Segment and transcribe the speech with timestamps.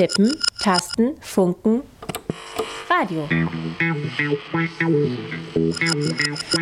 [0.00, 1.82] Tippen, Tasten, Funken,
[2.88, 3.28] Radio.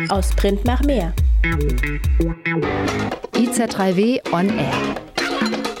[0.09, 1.13] Aus Print mach mehr.
[3.35, 4.73] IZ3W on Air.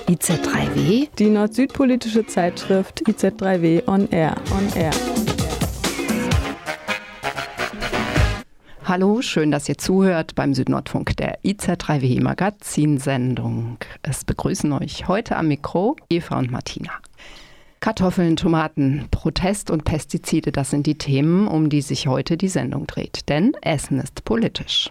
[0.07, 1.09] IZ3W?
[1.19, 4.35] Die nord-süd-politische Zeitschrift IZ3W on Air.
[4.51, 4.91] On Air.
[8.85, 13.79] Hallo, schön, dass ihr zuhört beim Südnordfunk der IZ3W Magazinsendung.
[14.01, 16.91] Es begrüßen euch heute am Mikro Eva und Martina.
[17.79, 22.87] Kartoffeln, Tomaten, Protest und Pestizide, das sind die Themen, um die sich heute die Sendung
[22.87, 23.29] dreht.
[23.29, 24.89] Denn Essen ist politisch.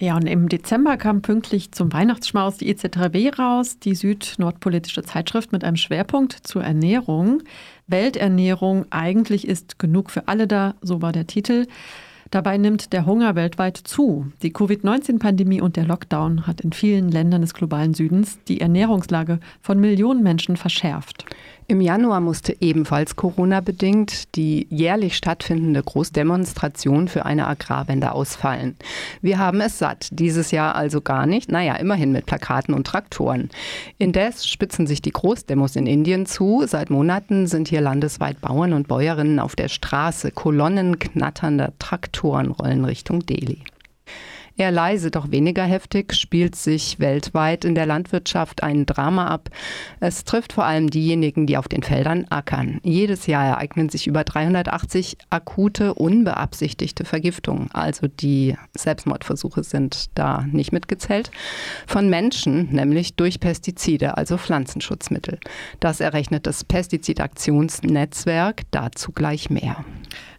[0.00, 5.64] Ja, und im Dezember kam pünktlich zum Weihnachtsschmaus die EZ3W raus, die süd-nordpolitische Zeitschrift mit
[5.64, 7.42] einem Schwerpunkt zur Ernährung.
[7.86, 11.66] Welternährung, eigentlich ist genug für alle da, so war der Titel.
[12.30, 14.30] Dabei nimmt der Hunger weltweit zu.
[14.42, 19.80] Die Covid-19-Pandemie und der Lockdown hat in vielen Ländern des globalen Südens die Ernährungslage von
[19.80, 21.24] Millionen Menschen verschärft.
[21.70, 28.74] Im Januar musste ebenfalls Corona-bedingt die jährlich stattfindende Großdemonstration für eine Agrarwende ausfallen.
[29.20, 33.50] Wir haben es satt, dieses Jahr also gar nicht, naja, immerhin mit Plakaten und Traktoren.
[33.98, 36.64] Indes spitzen sich die Großdemos in Indien zu.
[36.66, 40.30] Seit Monaten sind hier landesweit Bauern und Bäuerinnen auf der Straße.
[40.30, 43.58] Kolonnen knatternder Traktoren rollen Richtung Delhi.
[44.58, 49.50] Eher leise, doch weniger heftig spielt sich weltweit in der Landwirtschaft ein Drama ab.
[50.00, 52.80] Es trifft vor allem diejenigen, die auf den Feldern ackern.
[52.82, 57.70] Jedes Jahr ereignen sich über 380 akute, unbeabsichtigte Vergiftungen.
[57.72, 61.30] Also die Selbstmordversuche sind da nicht mitgezählt.
[61.86, 65.38] Von Menschen, nämlich durch Pestizide, also Pflanzenschutzmittel.
[65.78, 68.62] Das errechnet das Pestizidaktionsnetzwerk.
[68.72, 69.84] Dazu gleich mehr.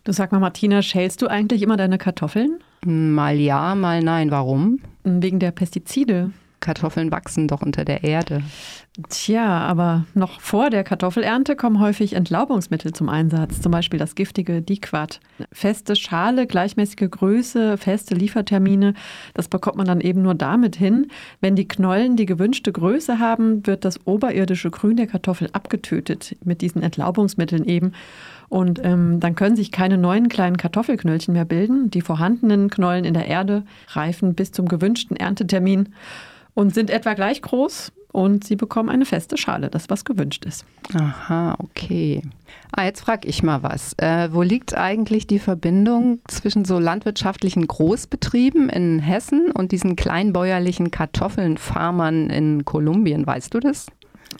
[0.04, 2.60] Du sag mal, Martina, schälst du eigentlich immer deine Kartoffeln?
[2.86, 4.32] Mal ja, mal nein.
[4.32, 4.80] Warum?
[5.04, 6.32] Wegen der Pestizide.
[6.60, 8.44] Kartoffeln wachsen doch unter der Erde.
[9.08, 14.62] Tja, aber noch vor der Kartoffelernte kommen häufig Entlaubungsmittel zum Einsatz, zum Beispiel das giftige
[14.62, 15.22] Diquat.
[15.54, 18.94] Feste Schale, gleichmäßige Größe, feste Liefertermine,
[19.34, 21.08] das bekommt man dann eben nur damit hin.
[21.40, 26.62] Wenn die Knollen die gewünschte Größe haben, wird das oberirdische Grün der Kartoffel abgetötet mit
[26.62, 27.94] diesen Entlaubungsmitteln eben.
[28.50, 31.92] Und ähm, dann können sich keine neuen kleinen Kartoffelknöllchen mehr bilden.
[31.92, 35.90] Die vorhandenen Knollen in der Erde reifen bis zum gewünschten Erntetermin
[36.56, 40.66] und sind etwa gleich groß und sie bekommen eine feste Schale, das was gewünscht ist.
[40.96, 42.24] Aha, okay.
[42.72, 43.94] Ah, jetzt frage ich mal was.
[43.98, 50.90] Äh, wo liegt eigentlich die Verbindung zwischen so landwirtschaftlichen Großbetrieben in Hessen und diesen kleinbäuerlichen
[50.90, 53.28] Kartoffelnfarmern in Kolumbien?
[53.28, 53.88] Weißt du das?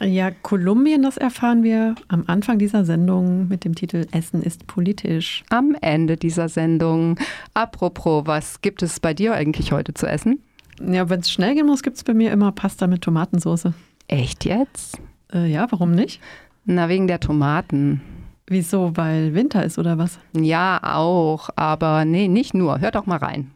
[0.02, 5.44] Ja, Kolumbien, das erfahren wir am Anfang dieser Sendung mit dem Titel Essen ist politisch.
[5.50, 7.18] Am Ende dieser Sendung.
[7.54, 10.40] Apropos, was gibt es bei dir eigentlich heute zu essen?
[10.80, 13.68] Ja, wenn es schnell gehen muss, gibt es bei mir immer Pasta mit Tomatensauce.
[14.08, 14.98] Echt jetzt?
[15.32, 16.20] Äh, ja, warum nicht?
[16.64, 18.00] Na, wegen der Tomaten.
[18.46, 18.96] Wieso?
[18.96, 20.18] Weil Winter ist oder was?
[20.32, 21.50] Ja, auch.
[21.56, 22.80] Aber nee, nicht nur.
[22.80, 23.50] Hört doch mal rein.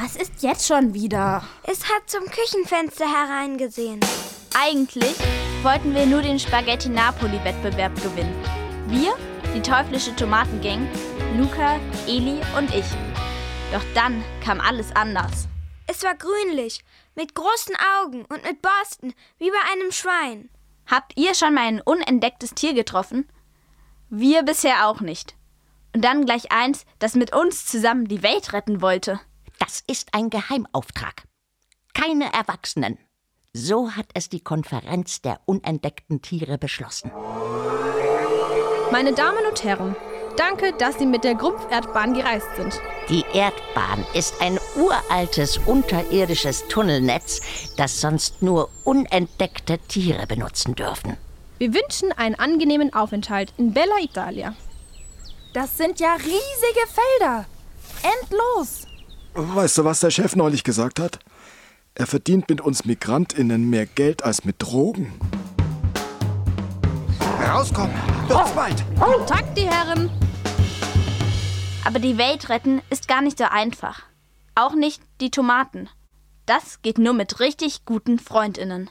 [0.00, 1.42] Was ist jetzt schon wieder?
[1.64, 3.98] Es hat zum Küchenfenster hereingesehen.
[4.56, 5.16] Eigentlich
[5.64, 8.32] wollten wir nur den Spaghetti Napoli-Wettbewerb gewinnen.
[8.86, 9.16] Wir,
[9.56, 10.86] die teuflische Tomatengang,
[11.36, 12.84] Luca, Eli und ich.
[13.72, 15.48] Doch dann kam alles anders.
[15.88, 16.84] Es war grünlich,
[17.16, 20.48] mit großen Augen und mit Borsten, wie bei einem Schwein.
[20.86, 23.28] Habt ihr schon mal ein unentdecktes Tier getroffen?
[24.10, 25.34] Wir bisher auch nicht.
[25.92, 29.18] Und dann gleich eins, das mit uns zusammen die Welt retten wollte.
[29.58, 31.24] Das ist ein Geheimauftrag.
[31.94, 32.98] Keine Erwachsenen.
[33.52, 37.10] So hat es die Konferenz der unentdeckten Tiere beschlossen.
[38.92, 39.96] Meine Damen und Herren,
[40.36, 42.80] danke, dass Sie mit der Grumpferdbahn gereist sind.
[43.08, 51.16] Die Erdbahn ist ein uraltes unterirdisches Tunnelnetz, das sonst nur unentdeckte Tiere benutzen dürfen.
[51.58, 54.54] Wir wünschen einen angenehmen Aufenthalt in Bella Italia.
[55.52, 56.86] Das sind ja riesige
[57.18, 57.46] Felder.
[58.22, 58.87] Endlos.
[59.34, 61.18] Weißt du, was der Chef neulich gesagt hat?
[61.94, 65.12] Er verdient mit uns MigrantInnen mehr Geld als mit Drogen.
[67.44, 67.94] Rauskommen!
[68.28, 68.84] Wird's bald!
[69.26, 70.10] Tag, die Herren!
[71.84, 74.02] Aber die Welt retten ist gar nicht so einfach.
[74.54, 75.88] Auch nicht die Tomaten.
[76.46, 78.90] Das geht nur mit richtig guten FreundInnen.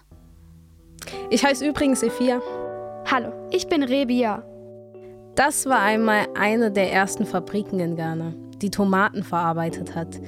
[1.29, 2.41] Ich heiße übrigens Ephia.
[3.09, 4.43] Hallo, ich bin Rebia.
[5.35, 10.19] Das war einmal eine der ersten Fabriken in Ghana, die Tomaten verarbeitet hat.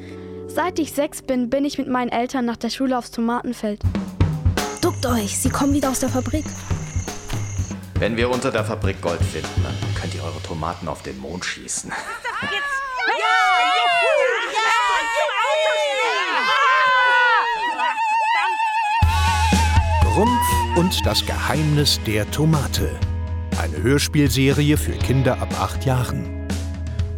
[0.47, 3.81] Seit ich sechs bin, bin ich mit meinen Eltern nach der Schule aufs Tomatenfeld.
[4.81, 6.45] Duckt euch, sie kommen wieder aus der Fabrik.
[7.99, 11.43] Wenn wir unter der Fabrik Gold finden, dann könnt ihr eure Tomaten auf den Mond
[11.45, 11.91] schießen.
[20.19, 22.89] Grumpf und das Geheimnis der Tomate.
[23.57, 26.38] Eine Hörspielserie für Kinder ab acht Jahren.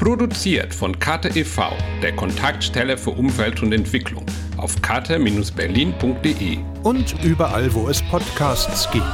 [0.01, 4.25] Produziert von Karte e.V., der Kontaktstelle für Umwelt und Entwicklung,
[4.57, 6.57] auf karte-berlin.de.
[6.81, 9.05] Und überall, wo es Podcasts gibt.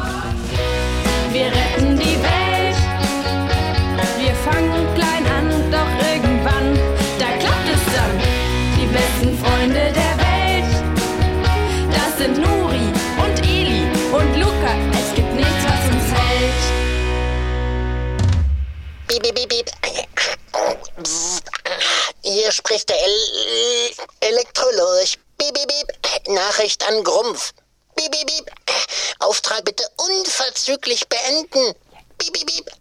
[26.67, 27.53] Nachricht an Grumpf.
[27.95, 28.51] Piep, piep, piep.
[29.19, 31.73] Auftrag bitte unverzüglich beenden.
[32.17, 32.71] Piep, piep, piep.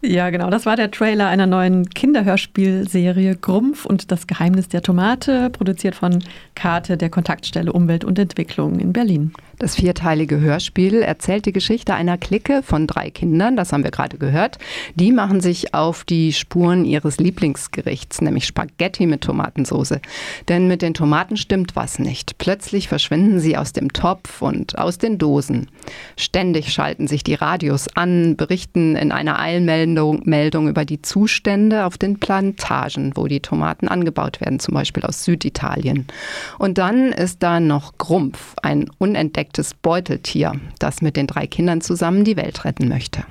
[0.00, 0.50] Ja, genau.
[0.50, 6.22] Das war der Trailer einer neuen Kinderhörspielserie Grumpf und das Geheimnis der Tomate, produziert von
[6.54, 9.32] Kate der Kontaktstelle Umwelt und Entwicklung in Berlin.
[9.58, 14.18] Das vierteilige Hörspiel erzählt die Geschichte einer Clique von drei Kindern, das haben wir gerade
[14.18, 14.58] gehört.
[14.96, 20.00] Die machen sich auf die Spuren ihres Lieblingsgerichts, nämlich Spaghetti mit Tomatensauce.
[20.48, 22.38] Denn mit den Tomaten stimmt was nicht.
[22.38, 25.68] Plötzlich verschwinden sie aus dem Topf und aus den Dosen.
[26.16, 29.71] Ständig schalten sich die Radios an, berichten in einer Eilmeldung
[30.24, 35.24] Meldung über die Zustände auf den Plantagen, wo die Tomaten angebaut werden, zum Beispiel aus
[35.24, 36.06] Süditalien.
[36.58, 42.24] Und dann ist da noch Grumpf, ein unentdecktes Beuteltier, das mit den drei Kindern zusammen
[42.24, 43.24] die Welt retten möchte.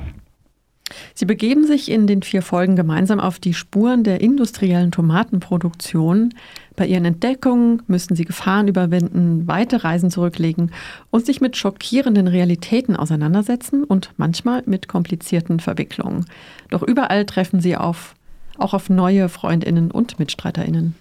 [1.13, 6.33] Sie begeben sich in den vier Folgen gemeinsam auf die Spuren der industriellen Tomatenproduktion.
[6.75, 10.71] Bei ihren Entdeckungen müssen sie Gefahren überwinden, weite Reisen zurücklegen
[11.09, 16.25] und sich mit schockierenden Realitäten auseinandersetzen und manchmal mit komplizierten Verwicklungen.
[16.69, 18.15] Doch überall treffen sie auf,
[18.57, 20.95] auch auf neue Freundinnen und Mitstreiterinnen.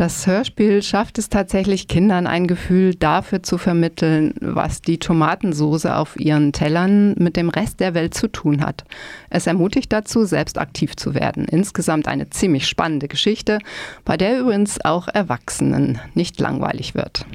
[0.00, 6.18] Das Hörspiel schafft es tatsächlich, Kindern ein Gefühl dafür zu vermitteln, was die Tomatensoße auf
[6.18, 8.84] ihren Tellern mit dem Rest der Welt zu tun hat.
[9.28, 11.44] Es ermutigt dazu, selbst aktiv zu werden.
[11.44, 13.58] Insgesamt eine ziemlich spannende Geschichte,
[14.06, 17.26] bei der übrigens auch Erwachsenen nicht langweilig wird.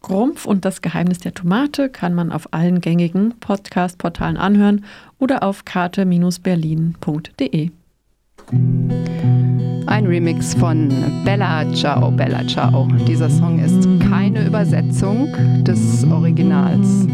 [0.00, 4.84] Grumpf und das Geheimnis der Tomate kann man auf allen gängigen Podcast-Portalen anhören
[5.18, 7.70] oder auf karte-berlin.de.
[9.88, 10.90] Ein Remix von
[11.24, 12.86] Bella Ciao, Bella Ciao.
[13.06, 15.32] Dieser Song ist keine Übersetzung
[15.64, 17.06] des Originals.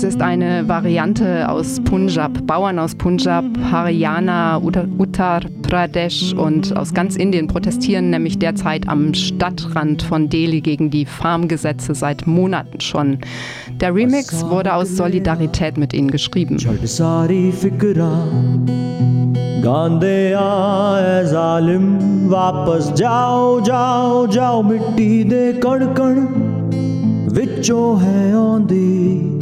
[0.00, 2.46] Es ist eine Variante aus Punjab.
[2.46, 10.00] Bauern aus Punjab, Haryana, Uttar Pradesh und aus ganz Indien protestieren nämlich derzeit am Stadtrand
[10.00, 13.18] von Delhi gegen die Farmgesetze seit Monaten schon.
[13.82, 16.56] Der Remix wurde aus Solidarität mit ihnen geschrieben.
[19.64, 20.44] ਗਾਂਦੇ ਆ
[20.98, 21.98] ਐ ਜ਼ਾਲਿਮ
[22.28, 26.26] ਵਾਪਸ ਜਾਓ ਜਾਓ ਜਾਓ ਮਿੱਟੀ ਦੇ ਕਣ ਕਣ
[27.34, 29.39] ਵਿੱਚੋਂ ਹੈ ਆਉਂਦੀ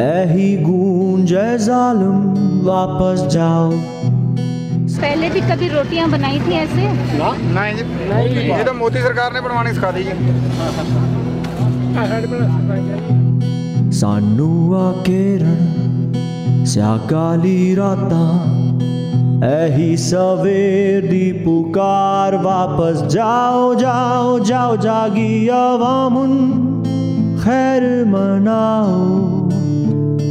[0.00, 1.32] ऐही गूंज
[1.64, 2.20] जालिम
[2.66, 3.70] वापस जाओ।
[5.00, 6.84] पहले भी कभी रोटियाँ बनाई थी ऐसे?
[7.18, 10.04] ना। नहीं जी। नहीं। ये तो मोदी सरकार ने बनवानी सिखा दी
[13.98, 18.30] सानू आ केरन स्याकाली रातां
[19.48, 26.32] ऐही सवेर दी पुकार वापस जाओ जाओ जाओ जागी अवामुन
[27.44, 29.39] खैर मनाओ।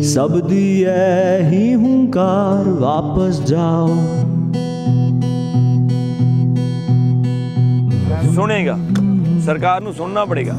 [0.09, 3.95] ਸਭ ਦੀ ਐ ਹੀ ਹੰਕਾਰ ਵਾਪਸ ਜਾਓ।
[8.35, 8.77] ਸੁਣੇਗਾ।
[9.45, 10.55] ਸਰਕਾਰ ਨੂੰ ਸੁਣਨਾ ਪੜੇਗਾ।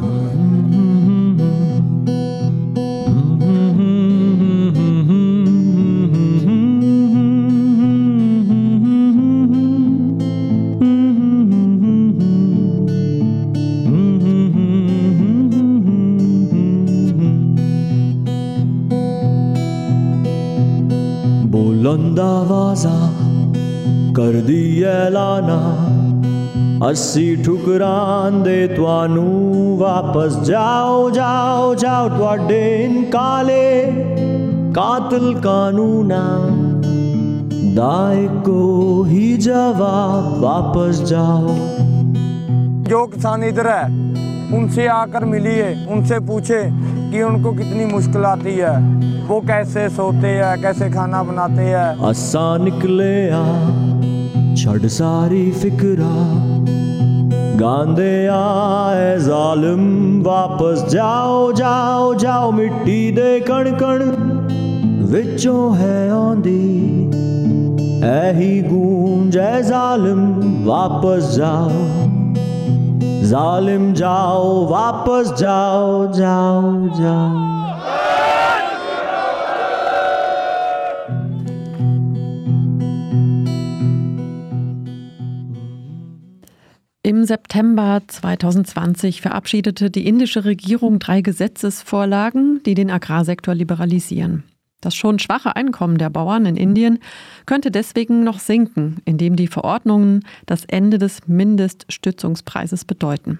[26.89, 33.91] अस्सी ठुकरांदे ਤੁਹਾਨੂੰ ਵਾਪਸ ਜਾਓ ਜਾਓ ਜਾਓ ਤੁਹਾਡੇ ਇਨ ਕਾਲੇ
[34.75, 36.39] ਕਾਤਲ ਕਾਨੂੰਨਾਂ
[37.75, 41.55] ਦਾ ਇੱਕੋ ਹੀ ਜਵਾਬ ਵਾਪਸ जाओ
[42.87, 43.85] जो किसान इधर है
[44.55, 46.59] उनसे आकर मिलिए उनसे पूछे
[47.11, 48.73] कि उनको कितनी मुश्किल आती है
[49.29, 53.43] वो कैसे सोते हैं कैसे खाना बनाते हैं असा निकले आ
[54.55, 56.13] छड़ सारी फिकरा
[57.60, 59.80] ਗਾਂਦੇ ਆਏ ਜ਼ਾਲਮ,
[60.22, 64.02] ਵਾਪਸ ਜਾਓ ਜਾਓ ਜਾਓ ਮਿੱਟੀ ਦੇ ਕਣ ਕਣ
[65.02, 67.10] ਵਿੱਚੋਂ ਹੈ ਆਉਂਦੀ
[68.04, 71.70] ਐਹੀ ਗੂੰਜ, ਐ ਜ਼ਾਲਮ, ਵਾਪਸ ਜਾਓ।
[73.22, 77.59] ਜ਼ਾਲਮ, ਜਾਓ, ਵਾਪਸ ਜਾਓ ਜਾਓ ਜਾਓ।
[87.20, 94.44] Im September 2020 verabschiedete die indische Regierung drei Gesetzesvorlagen, die den Agrarsektor liberalisieren.
[94.80, 96.98] Das schon schwache Einkommen der Bauern in Indien
[97.44, 103.38] könnte deswegen noch sinken, indem die Verordnungen das Ende des Mindeststützungspreises bedeuten.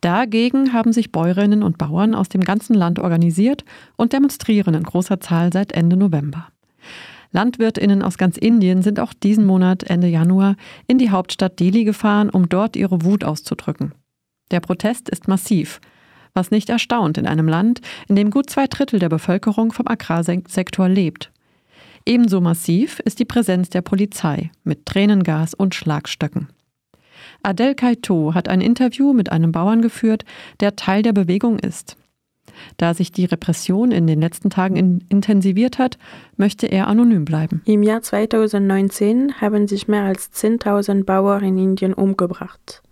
[0.00, 3.64] Dagegen haben sich Bäuerinnen und Bauern aus dem ganzen Land organisiert
[3.96, 6.52] und demonstrieren in großer Zahl seit Ende November.
[7.32, 12.30] Landwirtinnen aus ganz Indien sind auch diesen Monat Ende Januar in die Hauptstadt Delhi gefahren,
[12.30, 13.92] um dort ihre Wut auszudrücken.
[14.50, 15.80] Der Protest ist massiv,
[16.34, 20.88] was nicht erstaunt in einem Land, in dem gut zwei Drittel der Bevölkerung vom Agrarsektor
[20.88, 21.32] lebt.
[22.04, 26.48] Ebenso massiv ist die Präsenz der Polizei mit Tränengas und Schlagstöcken.
[27.42, 30.24] Adel Kaito hat ein Interview mit einem Bauern geführt,
[30.60, 31.96] der Teil der Bewegung ist.
[32.76, 35.98] Da sich die Repression in den letzten Tagen in intensiviert hat,
[36.36, 37.62] möchte er anonym bleiben.
[37.64, 42.82] Im Jahr 2019 haben sich mehr als 10.000 Bauern in Indien umgebracht.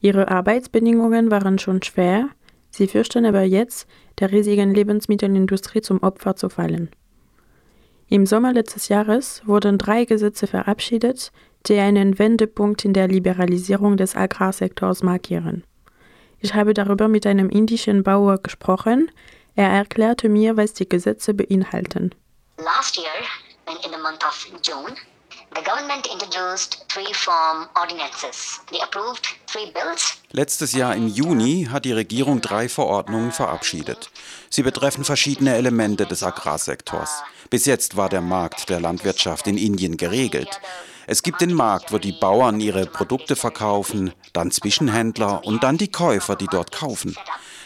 [0.00, 2.28] Ihre Arbeitsbedingungen waren schon schwer,
[2.70, 3.86] sie fürchten aber jetzt,
[4.18, 6.90] der riesigen Lebensmittelindustrie zum Opfer zu fallen.
[8.08, 11.32] Im Sommer letztes Jahres wurden drei Gesetze verabschiedet,
[11.66, 15.64] die einen Wendepunkt in der Liberalisierung des Agrarsektors markieren.
[16.44, 19.12] Ich habe darüber mit einem indischen Bauer gesprochen.
[19.54, 22.12] Er erklärte mir, was die Gesetze beinhalten.
[22.58, 23.06] Last year,
[23.68, 24.34] in the month of
[24.64, 24.96] June,
[25.54, 28.60] the government introduced three farm ordinances.
[28.72, 30.18] They approved three bills.
[30.32, 34.10] Letztes Jahr im Juni hat die Regierung drei Verordnungen verabschiedet.
[34.50, 37.22] Sie betreffen verschiedene Elemente des Agrarsektors.
[37.50, 40.60] Bis jetzt war der Markt der Landwirtschaft in Indien geregelt.
[41.12, 45.90] Es gibt den Markt, wo die Bauern ihre Produkte verkaufen, dann Zwischenhändler und dann die
[45.90, 47.14] Käufer, die dort kaufen.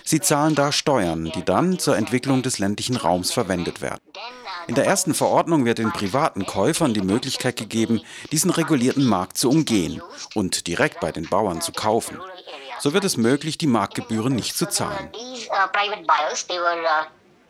[0.02, 4.00] Sie zahlen da Steuern, die dann zur Entwicklung des ländlichen Raums verwendet werden.
[4.66, 8.00] In der ersten Verordnung wird den privaten Käufern die Möglichkeit gegeben,
[8.32, 10.02] diesen regulierten Markt zu umgehen
[10.34, 12.18] und direkt bei den Bauern zu kaufen.
[12.80, 15.08] So wird es möglich, die Marktgebühren nicht zu zahlen.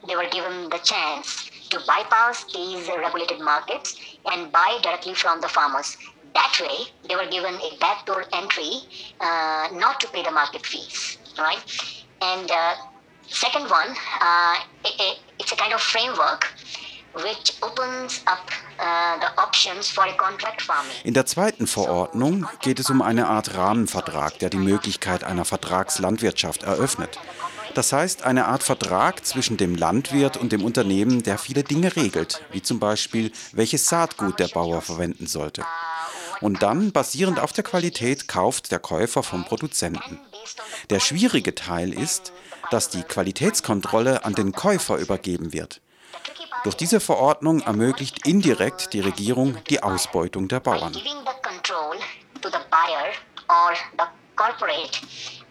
[0.07, 3.97] they were given the chance to bypass these regulated markets
[4.31, 5.97] and buy directly from the farmers.
[6.35, 8.73] That way, they were given a backdoor entry
[9.21, 11.63] uh, not to pay the market fees, right?
[12.21, 12.75] And uh,
[13.27, 16.53] second one, uh, it, it, it's a kind of framework
[17.15, 20.93] which opens up uh, the options for a contract farming.
[21.05, 26.63] In der zweiten Verordnung geht es um eine Art Rahmenvertrag, der die Möglichkeit einer Vertragslandwirtschaft
[26.65, 27.19] eröffnet.
[27.77, 32.43] Das heißt, eine Art Vertrag zwischen dem Landwirt und dem Unternehmen, der viele Dinge regelt,
[32.51, 35.63] wie zum Beispiel, welches Saatgut der Bauer verwenden sollte.
[36.41, 40.19] Und dann, basierend auf der Qualität, kauft der Käufer vom Produzenten.
[40.89, 42.33] Der schwierige Teil ist,
[42.71, 45.83] dass die Qualitätskontrolle an den Käufer übergeben wird.
[46.65, 50.97] Durch diese Verordnung ermöglicht indirekt die Regierung die Ausbeutung der Bauern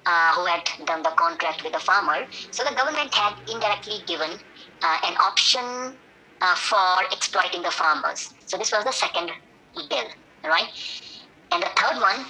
[0.05, 2.25] uh, who had done the contract with the farmer.
[2.51, 4.31] So the government had indirectly given
[4.81, 5.95] uh, an option
[6.41, 8.33] uh, for exploiting the farmers.
[8.45, 9.31] So this was the second
[9.89, 10.07] bill,
[10.43, 10.69] right?
[11.51, 12.25] And the third one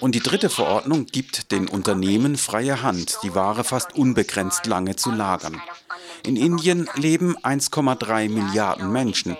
[0.00, 5.10] Und die dritte Verordnung gibt den Unternehmen freie Hand, die Ware fast unbegrenzt lange zu
[5.10, 5.60] lagern.
[6.24, 9.36] In Indien leben 1,3 Milliarden Menschen.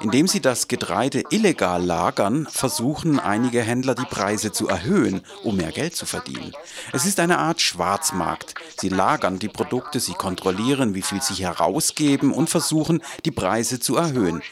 [0.00, 5.72] Indem sie das Getreide illegal lagern, versuchen einige Händler die Preise zu erhöhen, um mehr
[5.72, 6.52] Geld zu verdienen.
[6.92, 8.54] Es ist eine Art Schwarzmarkt.
[8.78, 13.96] Sie lagern die Produkte, sie kontrollieren, wie viel sie herausgeben und versuchen, die Preise zu
[13.96, 14.42] erhöhen.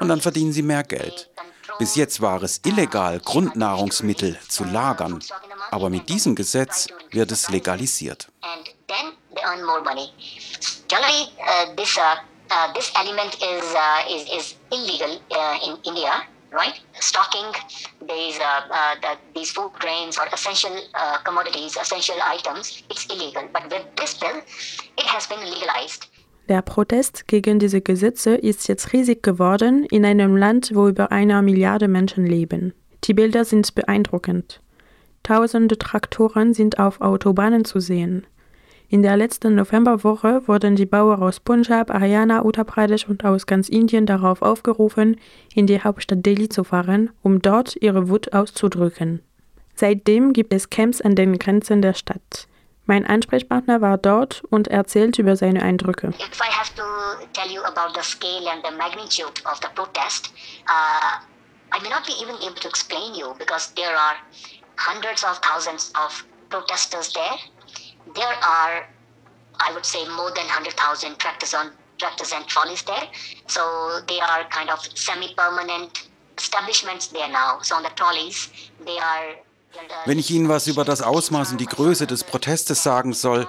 [0.00, 1.30] Und dann verdienen sie mehr Geld.
[1.78, 5.20] Bis jetzt war es illegal, Grundnahrungsmittel zu lagern.
[5.70, 8.28] Aber mit diesem Gesetz wird es legalisiert.
[10.88, 12.16] Generally, uh, this uh,
[12.52, 16.12] uh, this element is, uh, is, is illegal uh, in India,
[16.50, 16.78] right?
[17.00, 17.48] Stocking
[18.06, 20.76] these, uh, the, these food grains or essential
[21.24, 23.48] commodities, essential items, it's illegal.
[23.52, 24.36] But with this bill,
[24.98, 26.08] it has been legalized.
[26.48, 31.40] Der Protest gegen diese Gesetze ist jetzt riesig geworden in einem Land, wo über einer
[31.40, 32.74] Milliarde Menschen leben.
[33.04, 34.60] Die Bilder sind beeindruckend.
[35.22, 38.26] Tausende Traktoren sind auf Autobahnen zu sehen.
[38.92, 43.70] In der letzten Novemberwoche wurden die Bauern aus Punjab, Haryana, Uttar Pradesh und aus ganz
[43.70, 45.18] Indien darauf aufgerufen,
[45.54, 49.22] in die Hauptstadt Delhi zu fahren, um dort ihre Wut auszudrücken.
[49.74, 52.48] Seitdem gibt es Camps an den Grenzen der Stadt.
[52.84, 56.08] Mein Ansprechpartner war dort und erzählt über seine Eindrücke.
[56.08, 56.82] If I have to
[57.32, 60.34] tell you about the scale and the magnitude of the protest,
[60.68, 61.24] uh,
[61.74, 64.16] I may not be even able to explain you because there are
[64.76, 67.38] hundreds of thousands of protesters there.
[68.14, 68.88] There are,
[69.60, 73.08] I would say, more than 100,000 tractors on tractors and trolleys there.
[73.46, 77.58] So they are kind of semi-permanent establishments there now.
[77.62, 78.48] So on the trolleys,
[78.84, 79.36] they are
[80.04, 83.48] Wenn ich Ihnen was über das Ausmaß und die Größe des Protestes sagen soll,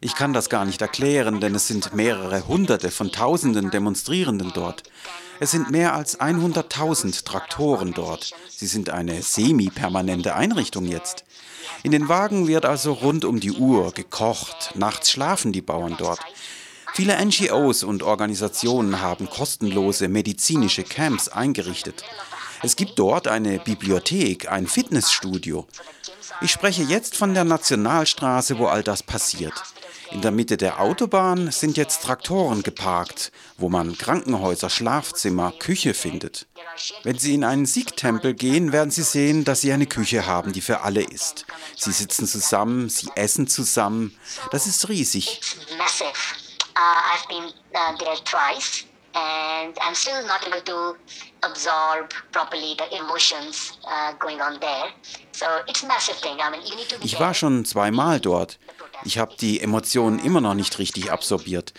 [0.00, 4.84] ich kann das gar nicht erklären, denn es sind mehrere Hunderte von Tausenden Demonstrierenden dort.
[5.40, 8.32] Es sind mehr als 100.000 Traktoren dort.
[8.48, 11.24] Sie sind eine semi-permanente Einrichtung jetzt.
[11.82, 14.72] In den Wagen wird also rund um die Uhr gekocht.
[14.74, 16.20] Nachts schlafen die Bauern dort.
[16.94, 22.02] Viele NGOs und Organisationen haben kostenlose medizinische Camps eingerichtet.
[22.62, 25.66] Es gibt dort eine Bibliothek, ein Fitnessstudio.
[26.40, 29.54] Ich spreche jetzt von der Nationalstraße, wo all das passiert.
[30.10, 36.46] In der Mitte der Autobahn sind jetzt Traktoren geparkt, wo man Krankenhäuser, Schlafzimmer, Küche findet.
[37.02, 40.62] Wenn Sie in einen Sikh-Tempel gehen, werden Sie sehen, dass Sie eine Küche haben, die
[40.62, 41.44] für alle ist.
[41.76, 44.16] Sie sitzen zusammen, sie essen zusammen.
[44.50, 45.40] Das ist riesig.
[45.76, 46.12] massive.
[46.76, 48.84] Uh, I've been uh, there twice,
[49.14, 50.96] and I'm still not able to
[51.42, 54.92] absorb properly the emotions uh, going on there.
[55.32, 56.38] So it's a massive thing.
[56.40, 58.58] I mean, you need to be Ich war schon zweimal dort.
[59.04, 61.72] Ich habe die Emotionen immer noch nicht richtig absorbiert.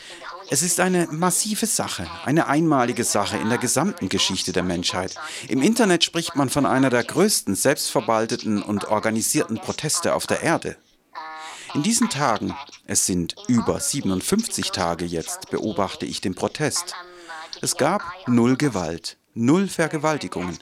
[0.51, 5.15] Es ist eine massive Sache, eine einmalige Sache in der gesamten Geschichte der Menschheit.
[5.47, 10.77] Im Internet spricht man von einer der größten selbstverwalteten und organisierten Proteste auf der Erde.
[11.75, 12.55] In diesen Tagen,
[12.87, 16.95] es sind über 57 Tage jetzt, beobachte ich den Protest.
[17.61, 20.57] Es gab null Gewalt, null Vergewaltigungen.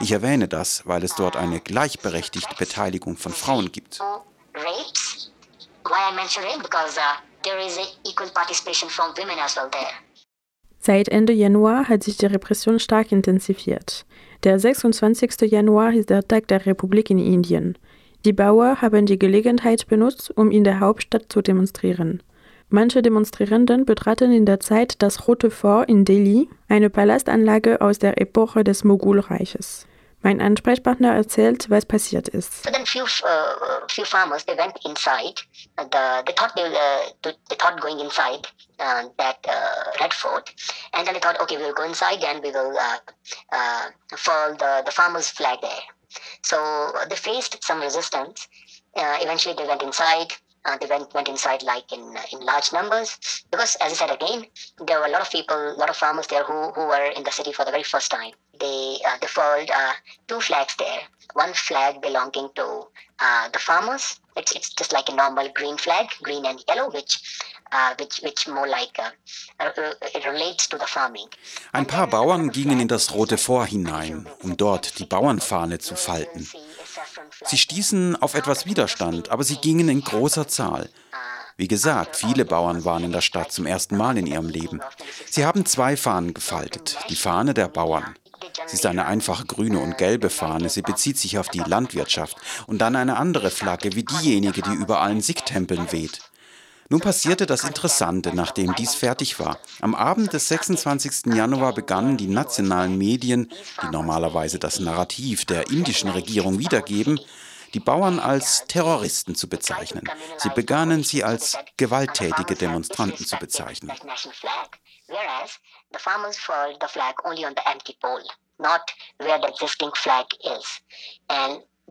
[0.00, 4.00] Ich erwähne das, weil es dort eine gleichberechtigte Beteiligung von Frauen gibt.
[10.78, 14.06] Seit Ende Januar hat sich die Repression stark intensiviert.
[14.44, 15.42] Der 26.
[15.42, 17.76] Januar ist der Tag der Republik in Indien.
[18.24, 22.22] Die Bauern haben die Gelegenheit benutzt, um in der Hauptstadt zu demonstrieren.
[22.72, 28.20] Manche Demonstrierenden betraten in der Zeit das Rote Fort in Delhi, eine Palastanlage aus der
[28.20, 29.88] Epoche des Mogulreiches.
[30.22, 32.62] Mein Ansprechpartner erzählt, was passiert ist.
[32.62, 35.40] So then few uh, few farmers they went inside.
[35.78, 38.46] Uh, the, they thought they, uh, they thought going inside
[38.78, 40.54] uh, that uh, Red Fort,
[40.92, 42.98] and then they thought, okay, we'll go inside and we will uh,
[43.50, 45.82] uh, furl the the farmers' flag there.
[46.42, 48.46] So uh, they faced some resistance.
[48.94, 50.34] Uh, eventually, they went inside.
[50.64, 53.16] Uh, they went went inside like in uh, in large numbers
[53.50, 54.44] because, as I said again,
[54.86, 57.22] there were a lot of people, a lot of farmers there who, who were in
[57.24, 58.32] the city for the very first time.
[58.58, 59.92] They uh, they uh,
[60.28, 61.00] two flags there.
[61.32, 62.88] One flag belonging to
[63.20, 64.20] uh, the farmers.
[64.36, 67.40] It's it's just like a normal green flag, green and yellow, which
[67.72, 68.98] uh, which which more like
[70.14, 71.28] it relates to the farming.
[71.72, 76.46] Ein paar Bauern gingen in das Rote Fort hinein, um dort die Bauernfahne zu falten.
[77.44, 80.90] Sie stießen auf etwas Widerstand, aber sie gingen in großer Zahl.
[81.56, 84.80] Wie gesagt, viele Bauern waren in der Stadt zum ersten Mal in ihrem Leben.
[85.28, 86.96] Sie haben zwei Fahnen gefaltet.
[87.10, 88.14] Die Fahne der Bauern.
[88.66, 90.70] Sie ist eine einfache grüne und gelbe Fahne.
[90.70, 92.36] Sie bezieht sich auf die Landwirtschaft.
[92.66, 96.20] Und dann eine andere Flagge, wie diejenige, die über allen Sikh-Tempeln weht.
[96.92, 99.60] Nun passierte das Interessante, nachdem dies fertig war.
[99.80, 101.32] Am Abend des 26.
[101.32, 103.48] Januar begannen die nationalen Medien,
[103.80, 107.20] die normalerweise das Narrativ der indischen Regierung wiedergeben,
[107.74, 110.02] die Bauern als Terroristen zu bezeichnen.
[110.38, 113.92] Sie begannen sie als gewalttätige Demonstranten zu bezeichnen.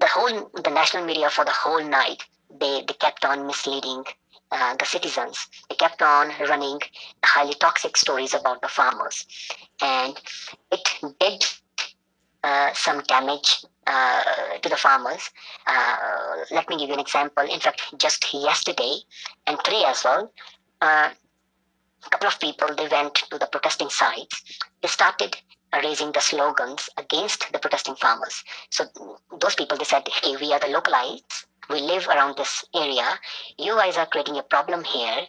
[0.02, 4.06] the whole, the national media for the whole night, they, they kept on misleading
[4.52, 5.48] uh, the citizens.
[5.70, 6.80] They kept on running
[7.24, 9.26] highly toxic stories about the farmers.
[9.82, 10.20] And
[10.72, 10.88] it
[11.20, 11.46] did
[12.44, 14.24] uh, some damage uh,
[14.62, 15.30] to the farmers.
[15.68, 15.98] Uh,
[16.52, 17.44] let me give you an example.
[17.44, 18.98] In fact, just yesterday
[19.48, 20.32] and today as well,
[20.82, 21.10] uh,
[22.06, 24.42] a couple of people they went to the protesting sites.
[24.82, 25.38] They started
[25.84, 28.44] raising the slogans against the protesting farmers.
[28.70, 28.86] So
[29.40, 31.46] those people they said, "Hey, we are the localites.
[31.70, 33.20] We live around this area.
[33.58, 35.28] You guys are creating a problem here."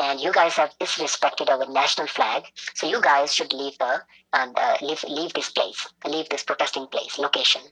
[0.00, 4.00] And you guys have disrespected our national flag, so you guys should leave the
[4.32, 7.62] and uh, leave leave this place, leave this protesting place, location.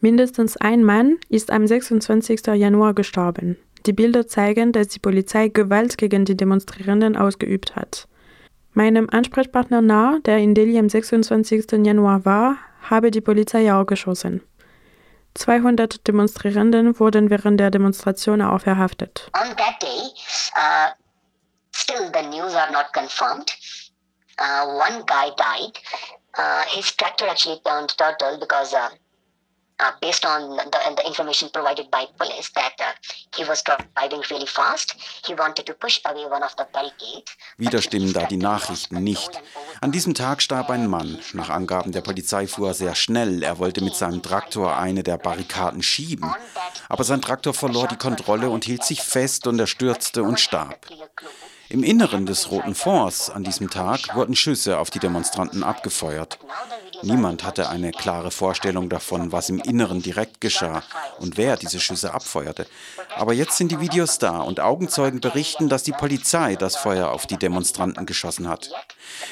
[0.00, 2.46] Mindestens ein Mann ist am 26.
[2.56, 3.56] Januar gestorben.
[3.86, 8.08] Die Bilder zeigen, dass die Polizei Gewalt gegen die Demonstrierenden ausgeübt hat.
[8.72, 11.84] Meinem Ansprechpartner nahe, der in Delhi am 26.
[11.84, 14.42] Januar war, habe die Polizei auch geschossen.
[15.34, 19.30] 200 Demonstrierenden wurden während der Demonstration auch verhaftet.
[19.34, 20.10] On that day,
[20.56, 20.90] uh,
[21.72, 23.50] still the news are not confirmed.
[24.38, 25.78] Uh, one guy died.
[26.36, 28.88] Uh, his tractor actually turned turtle because uh,
[29.80, 32.92] uh, based on the, the information provided by police that uh,
[33.36, 34.94] he was driving really fast.
[35.26, 37.36] He wanted to push away one of the barricades.
[37.56, 39.30] Wieder stimmen da die Nachrichten nicht.
[39.80, 41.18] An diesem Tag starb ein Mann.
[41.32, 43.42] Nach Angaben der Polizei fuhr er sehr schnell.
[43.42, 46.32] Er wollte mit seinem Traktor eine der Barrikaden schieben.
[46.88, 50.86] Aber sein Traktor verlor die Kontrolle und hielt sich fest und er stürzte und starb.
[51.72, 56.40] Im Inneren des Roten Fonds an diesem Tag wurden Schüsse auf die Demonstranten abgefeuert.
[57.02, 60.82] Niemand hatte eine klare Vorstellung davon, was im Inneren direkt geschah
[61.20, 62.66] und wer diese Schüsse abfeuerte.
[63.14, 67.28] Aber jetzt sind die Videos da und Augenzeugen berichten, dass die Polizei das Feuer auf
[67.28, 68.70] die Demonstranten geschossen hat.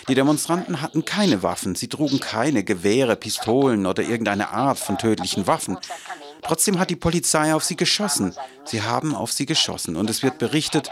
[0.07, 5.49] Die Demonstranten hatten keine Waffen, sie trugen keine Gewehre, Pistolen oder irgendeine Art von tödlichen
[5.49, 5.77] Waffen.
[6.49, 8.35] Trotzdem hat die Polizei auf sie geschossen.
[8.65, 9.97] Sie haben auf sie geschossen.
[9.97, 10.91] Und es wird berichtet,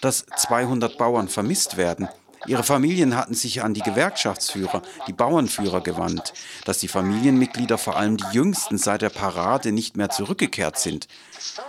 [0.00, 2.08] dass 200 Bauern vermisst werden.
[2.46, 6.32] Ihre Familien hatten sich an die Gewerkschaftsführer, die Bauernführer gewandt,
[6.64, 11.06] dass die Familienmitglieder, vor allem die jüngsten, seit der Parade nicht mehr zurückgekehrt sind.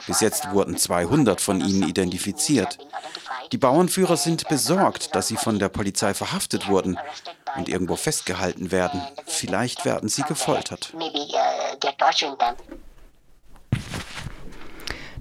[0.08, 2.80] Bis jetzt wurden 200 von ihnen identifiziert.
[3.52, 6.98] Die Bauernführer sind besorgt, dass sie von der Polizei verhaftet wurden
[7.56, 9.02] und irgendwo festgehalten werden.
[9.26, 10.94] Vielleicht werden sie gefoltert.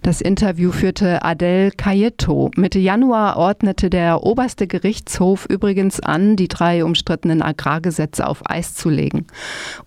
[0.07, 2.53] Das Interview führte Adel Cayeto.
[2.55, 8.89] Mitte Januar ordnete der oberste Gerichtshof übrigens an, die drei umstrittenen Agrargesetze auf Eis zu
[8.89, 9.27] legen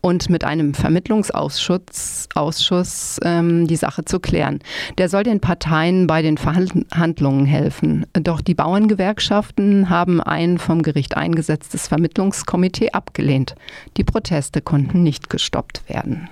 [0.01, 4.59] und mit einem Vermittlungsausschuss Ausschuss, ähm, die Sache zu klären.
[4.97, 8.05] Der soll den Parteien bei den Verhandlungen helfen.
[8.11, 13.55] Doch die Bauerngewerkschaften haben ein vom Gericht eingesetztes Vermittlungskomitee abgelehnt.
[13.95, 16.27] Die Proteste konnten nicht gestoppt werden.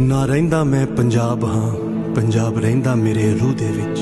[0.00, 1.70] ਨਾ ਰਹਿੰਦਾ ਮੈਂ ਪੰਜਾਬ, ਹਾਂ।
[2.14, 4.00] ਪੰਜਾਬ ਰਹਿੰਦਾ ਮੇਰੇ ਰੂਹ ਦੇ ਵਿੱਚ।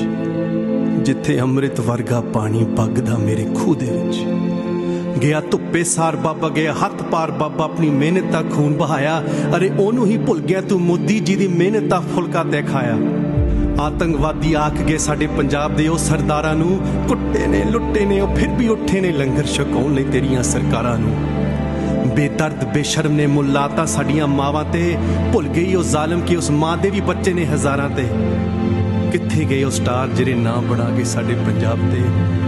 [1.05, 4.17] ਜਿੱਥੇ ਅੰਮ੍ਰਿਤ ਵਰਗਾ ਪਾਣੀ ਵਗਦਾ ਮੇਰੇ ਖੂਹ ਦੇ ਵਿੱਚ।
[5.21, 9.23] ਗਿਆ ਧੁੱਪੇ ਸਾਰ ਬਾਬਾ, ਗਿਆ ਹੱਥ ਪਾਰ ਬਾਬਾ, ਆਪਣੀ ਮਿਹਨਤ ਦਾ ਖੂਨ ਬਹਾਇਆ
[9.57, 12.97] ਅਰੇ ਉਹਨੂੰ ਹੀ ਭੁੱਲ ਗਿਆ ਤੂੰ ਮੋਦੀ ਜੀ ਦੀ ਮਿਹਨਤ ਦਾ ਫੁਲਕਾ ਦਿਖਾਇਆ।
[13.81, 18.47] ਆਤੰਕਵਾਦੀ ਆਖ ਗਏ ਸਾਡੇ ਪੰਜਾਬ ਦੇ ਉਹ ਸਰਦਾਰਾਂ ਨੂੰ। ਕੁੱਟੇ ਨੇ, ਲੁੱਟੇ ਨੇ, ਉਹ ਫਿਰ
[18.47, 21.15] ਵੀ ਉੱਠੇ ਨੇ, ਲੰਗਰ ਛਕਾਉਣ ਲਈ ਤੇਰੀਆਂ ਸਰਕਾਰਾਂ ਨੂੰ।
[22.17, 24.97] ਬੇਦਰਦ, ਬੇਸ਼ਰਮ ਨੇ ਮੁੱਲਾਤਾ ਸਾਡੀਆਂ ਮਾਵਾਂ ਤੇ।
[25.33, 28.05] ਭੁੱਲ ਗਈ ਉਹ ਜ਼ਾਲਮ ਕਿ ਉਸ ਮਾਂ ਦੇ ਵੀ ਬੱਚੇ ਨੇ ਹਜ਼ਾਰਾਂ ਤੇ।
[29.11, 31.99] ਕਿੱਥੇ ਗਏ ਉਹ ਸਟਾਰ ਜਿਹੜੇ ਨਾਂ ਬਣਾ ਕੇ ਸਾਡੇ ਪੰਜਾਬ ਤੇ?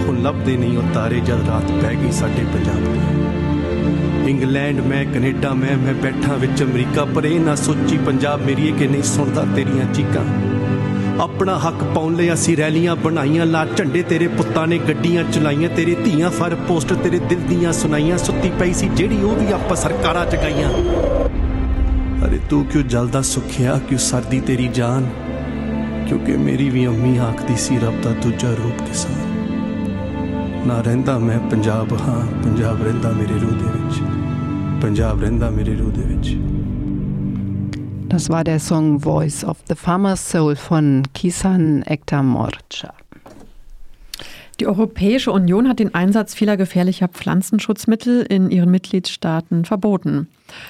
[0.07, 5.53] ਹੁਣ ਲੱਭਦੇ ਨਹੀਂ, ਉਹ ਤਾਰੇ ਜਦ ਰਾਤ ਪੈ ਗਈ ਸਾਡੇ ਪੰਜਾਬ ਤੇ। ਇੰਗਲੈਂਡ ਮੈਂ, ਕੈਨੇਡਾ
[5.53, 9.93] ਮੈਂ ਮੈਂ ਬੈਠਾ ਵਿੱਚ ਅਮਰੀਕਾ, ਪਰ ਇਹ ਨਾ ਸੋਚੀ ਪੰਜਾਬ ਮੇਰੀ ਕਿ ਨਹੀਂ ਸੁਣਦਾ ਤੇਰੀਆਂ
[9.93, 10.25] ਚੀਕਾਂ।
[11.19, 15.95] ਆਪਣਾ ਹੱਕ ਪਾਉਣ ਲਈ ਅਸੀਂ ਰੈਲੀਆਂ ਬਣਾਈਆਂ, ਲਾ ਝੰਡੇ ਤੇਰੇ ਪੁੱਤਾਂ ਨੇ ਗੱਡੀਆਂ ਚਲਾਈਆਂ, ਤੇਰੇ
[15.95, 20.25] ਧੀਆਂ ਫਰ ਪੋਸਟ, ਤੇਰੇ ਦਿਲ ਦੀਆਂ ਸੁਣਾਈਆਂ, ਸੁੱਤੀ ਪਈ ਸੀ ਜਿਹੜੀ ਉਹ ਵੀ ਆਪਾਂ ਸਰਕਾਰਾਂ
[20.25, 20.69] ਚ ਗਈਆਂ।
[22.25, 23.79] ਅਰੇ ਤੂੰ ਕਿਉਂ ਜਲਦਾ ਸੁਖਿਆ?
[23.89, 25.09] ਕਿਉਂ ਸਰਦੀ ਤੇਰੀ ਜਾਨ?
[26.07, 29.29] ਕਿਉਂਕਿ ਮੇਰੀ ਵੀ ਅੰਮੀ ਆਖਦੀ ਸੀ, ਰੱਬ ਦਾ ਦੂਜਾ ਰੂਪ ਕਿਸਾਨ।
[30.67, 34.01] ਨਾ ਰਹਿੰਦਾ ਮੈਂ ਪੰਜਾਬ, ਹਾਂ, ਪੰਜਾਬ ਰਹਿੰਦਾ ਮੇਰੇ ਰੂਹ ਦੇ ਵਿੱਚ।
[34.83, 36.58] ਪੰਜਾਬ ਰਹਿੰਦਾ ਮੇਰੇ ਰੂਹ ਦੇ ਵਿੱਚ।
[38.09, 42.95] Das war der Song Voice of the Farmer's Soul von Kisan Ekta Morcha.
[44.59, 50.27] Die Europäische Union hat den Einsatz vieler gefährlicher Pflanzenschutzmittel in ihren Mitgliedstaaten verboten.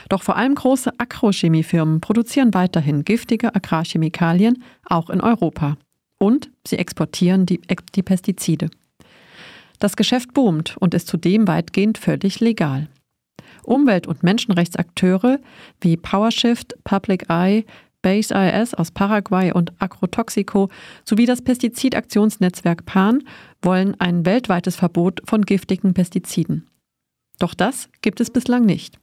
[0.09, 5.77] Doch vor allem große Agrochemiefirmen produzieren weiterhin giftige Agrarchemikalien, auch in Europa.
[6.17, 7.61] Und sie exportieren die,
[7.95, 8.69] die Pestizide.
[9.79, 12.89] Das Geschäft boomt und ist zudem weitgehend völlig legal.
[13.63, 15.39] Umwelt- und Menschenrechtsakteure
[15.81, 17.65] wie PowerShift, Public Eye,
[18.01, 20.69] Base IS aus Paraguay und Agrotoxico
[21.03, 23.23] sowie das Pestizidaktionsnetzwerk PAN
[23.61, 26.67] wollen ein weltweites Verbot von giftigen Pestiziden.
[27.39, 28.99] Doch das gibt es bislang nicht.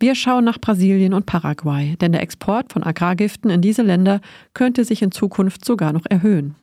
[0.00, 4.20] Wir schauen nach Brasilien und Paraguay, denn der Export von Agrargiften in diese Länder
[4.52, 6.56] könnte sich in Zukunft sogar noch erhöhen.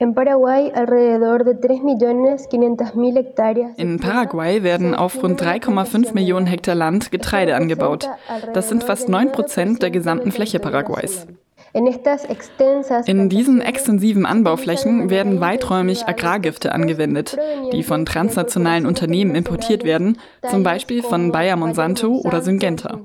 [0.00, 3.76] In Paraguay alrededor de 3.500.000 hectáreas.
[3.76, 8.08] In Paraguay werden auf rund 3,5 Millionen Hektar Land Getreide angebaut.
[8.54, 11.26] Das sind fast 9 Prozent der gesamten Fläche Paraguays.
[13.06, 17.36] In diesen extensiven Anbauflächen werden weiträumig Agrargifte angewendet,
[17.72, 20.18] die von transnationalen Unternehmen importiert werden,
[20.50, 22.98] zum Beispiel von Bayer Monsanto oder Syngenta.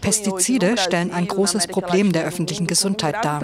[0.00, 3.40] Pestizide stellen ein großes Problem der öffentlichen Gesundheit dar.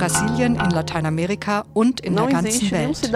[0.00, 3.12] In Brasilien, in Lateinamerika und in der ganzen Welt.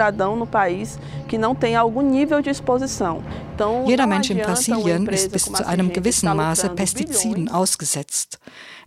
[3.87, 8.37] Jeder Mensch in Brasilien ist bis zu einem gewissen Maße Pestiziden ausgesetzt.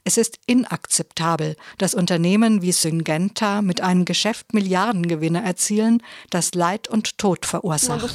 [0.05, 7.19] Es ist inakzeptabel, dass Unternehmen wie Syngenta mit einem Geschäft Milliardengewinne erzielen, das Leid und
[7.19, 8.09] Tod verursacht.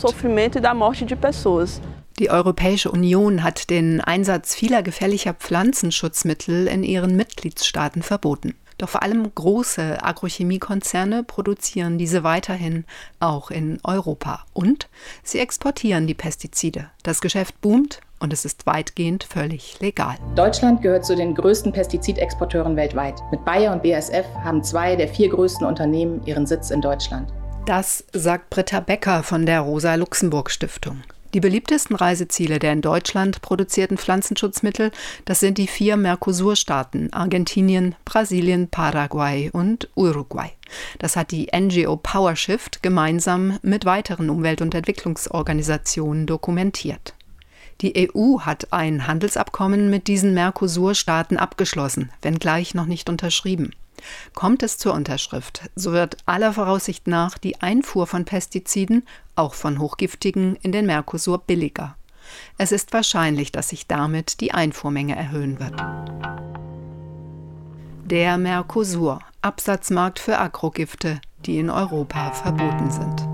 [2.19, 8.55] Die Europäische Union hat den Einsatz vieler gefährlicher Pflanzenschutzmittel in ihren Mitgliedstaaten verboten.
[8.83, 12.83] Doch vor allem große Agrochemiekonzerne produzieren diese weiterhin
[13.21, 14.43] auch in Europa.
[14.51, 14.89] Und
[15.23, 16.89] sie exportieren die Pestizide.
[17.01, 20.17] Das Geschäft boomt und es ist weitgehend völlig legal.
[20.35, 23.21] Deutschland gehört zu den größten Pestizidexporteuren weltweit.
[23.31, 27.31] Mit Bayer und BASF haben zwei der vier größten Unternehmen ihren Sitz in Deutschland.
[27.65, 31.03] Das sagt Britta Becker von der Rosa-Luxemburg-Stiftung.
[31.33, 34.91] Die beliebtesten Reiseziele der in Deutschland produzierten Pflanzenschutzmittel,
[35.25, 40.51] das sind die vier Mercosur-Staaten Argentinien, Brasilien, Paraguay und Uruguay.
[40.99, 47.15] Das hat die NGO PowerShift gemeinsam mit weiteren Umwelt- und Entwicklungsorganisationen dokumentiert.
[47.81, 53.71] Die EU hat ein Handelsabkommen mit diesen Mercosur-Staaten abgeschlossen, wenngleich noch nicht unterschrieben.
[54.33, 59.79] Kommt es zur Unterschrift, so wird aller Voraussicht nach die Einfuhr von Pestiziden, auch von
[59.79, 61.95] hochgiftigen, in den Mercosur billiger.
[62.57, 65.75] Es ist wahrscheinlich, dass sich damit die Einfuhrmenge erhöhen wird.
[68.05, 73.32] Der Mercosur, Absatzmarkt für Agrogifte, die in Europa verboten sind.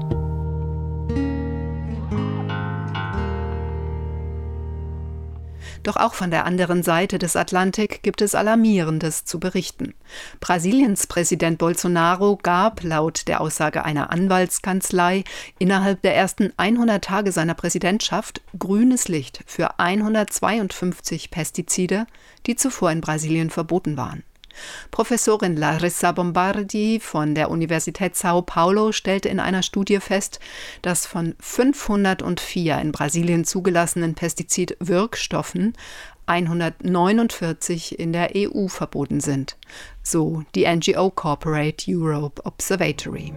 [5.89, 9.95] Doch auch von der anderen Seite des Atlantik gibt es Alarmierendes zu berichten.
[10.39, 15.23] Brasiliens Präsident Bolsonaro gab laut der Aussage einer Anwaltskanzlei
[15.58, 22.06] innerhalb der ersten 100 Tage seiner Präsidentschaft grünes Licht für 152 Pestizide,
[22.45, 24.21] die zuvor in Brasilien verboten waren.
[24.91, 30.39] Professorin Larissa Bombardi von der Universität Sao Paulo stellte in einer Studie fest,
[30.81, 35.73] dass von 504 in Brasilien zugelassenen Pestizidwirkstoffen
[36.29, 39.57] 149 in der EU verboten sind,
[40.03, 43.33] so die NGO Corporate Europe Observatory.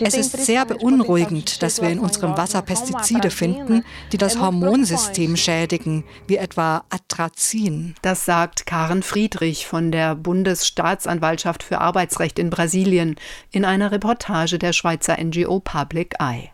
[0.00, 6.04] Es ist sehr beunruhigend, dass wir in unserem Wasser Pestizide finden, die das Hormonsystem schädigen,
[6.26, 7.94] wie etwa Atrazin.
[8.02, 13.14] Das sagt Karen Friedrich von der Bundesstaatsanwaltschaft für Arbeitsrecht in Brasilien
[13.52, 16.50] in einer Reportage der Schweizer NGO Public Eye.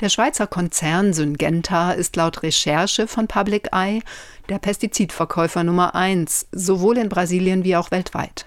[0.00, 4.02] Der Schweizer Konzern Syngenta ist laut Recherche von Public Eye
[4.48, 8.46] der Pestizidverkäufer Nummer eins, sowohl in Brasilien wie auch weltweit.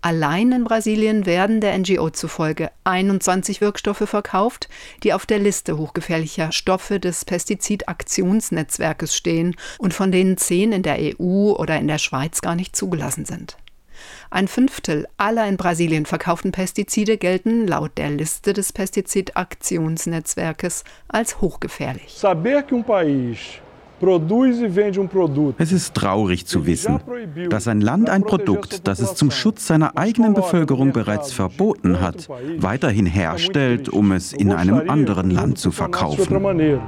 [0.00, 4.68] Allein in Brasilien werden der NGO zufolge 21 Wirkstoffe verkauft,
[5.02, 10.98] die auf der Liste hochgefährlicher Stoffe des Pestizidaktionsnetzwerkes stehen und von denen zehn in der
[10.98, 13.56] EU oder in der Schweiz gar nicht zugelassen sind.
[14.30, 22.16] Ein Fünftel aller in Brasilien verkauften Pestizide gelten laut der Liste des Pestizidaktionsnetzwerkes als hochgefährlich.
[22.18, 23.60] Saber que um país
[25.58, 27.00] es ist traurig zu wissen,
[27.50, 32.28] dass ein Land ein Produkt, das es zum Schutz seiner eigenen Bevölkerung bereits verboten hat,
[32.58, 36.78] weiterhin herstellt, um es in einem anderen Land zu verkaufen.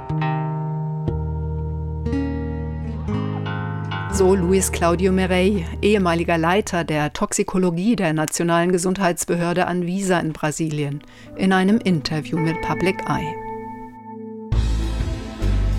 [4.12, 11.00] So Luis Claudio Merey, ehemaliger Leiter der Toxikologie der Nationalen Gesundheitsbehörde Anvisa in Brasilien,
[11.36, 13.34] in einem Interview mit Public Eye.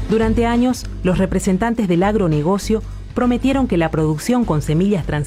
[0.09, 2.81] Durante años, los representantes del agronegocio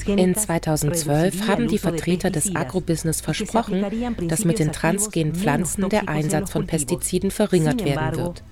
[0.06, 3.84] in 2012 haben die Vertreter des Agrobusiness versprochen,
[4.28, 8.42] dass mit den transgenen Pflanzen der Einsatz von Pestiziden verringert werden wird.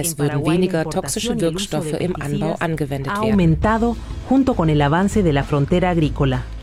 [0.00, 3.50] Es würden weniger toxische Wirkstoffe im Anbau angewendet werden.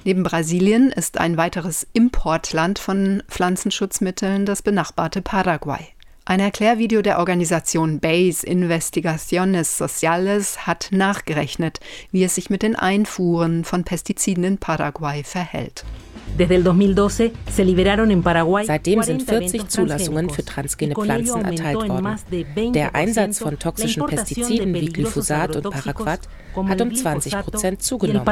[0.04, 5.88] Neben Brasilien ist ein weiteres Importland von Pflanzenschutzmitteln das benachbarte Paraguay.
[6.30, 11.80] Ein Erklärvideo der Organisation BASE Investigaciones Sociales hat nachgerechnet,
[12.12, 15.86] wie es sich mit den Einfuhren von Pestiziden in Paraguay verhält.
[18.66, 22.18] Seitdem sind 40 Zulassungen für transgene Pflanzen erteilt worden.
[22.74, 26.22] Der Einsatz von toxischen Pestiziden wie Glyphosat und Paraquat
[26.56, 28.26] hat um 20 Prozent zugenommen.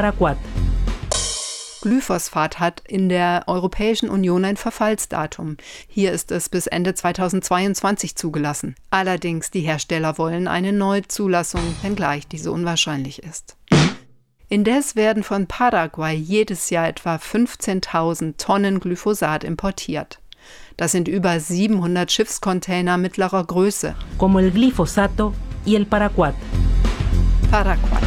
[1.86, 5.58] Glyphosat hat in der Europäischen Union ein Verfallsdatum.
[5.88, 8.76] Hier ist es bis Ende 2022 zugelassen.
[8.90, 13.56] Allerdings die Hersteller wollen eine Neuzulassung, wenngleich diese unwahrscheinlich ist.
[14.48, 20.20] Indes werden von Paraguay jedes Jahr etwa 15.000 Tonnen Glyphosat importiert.
[20.78, 23.96] Das sind über 700 Schiffscontainer mittlerer Größe.
[24.20, 25.34] Como el glifosato
[25.66, 26.36] y el paraquat.
[27.50, 28.04] Paraquat.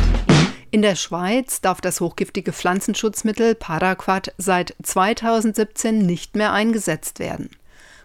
[0.70, 7.50] In der Schweiz darf das hochgiftige Pflanzenschutzmittel Paraquat seit 2017 nicht mehr eingesetzt werden.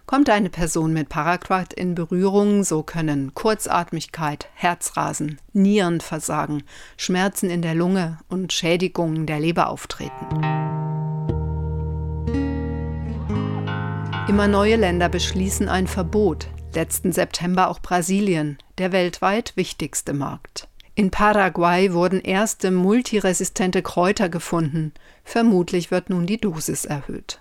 [0.06, 6.62] Kommt eine Person mit Paraquat in Berührung, so können Kurzatmigkeit, Herzrasen, Nierenversagen,
[6.98, 10.26] Schmerzen in der Lunge und Schädigungen der Leber auftreten.
[14.28, 20.68] Immer neue Länder beschließen ein Verbot, letzten September auch Brasilien, der weltweit wichtigste Markt.
[20.94, 24.92] In Paraguay wurden erste multiresistente Kräuter gefunden.
[25.24, 27.40] Vermutlich wird nun die Dosis erhöht.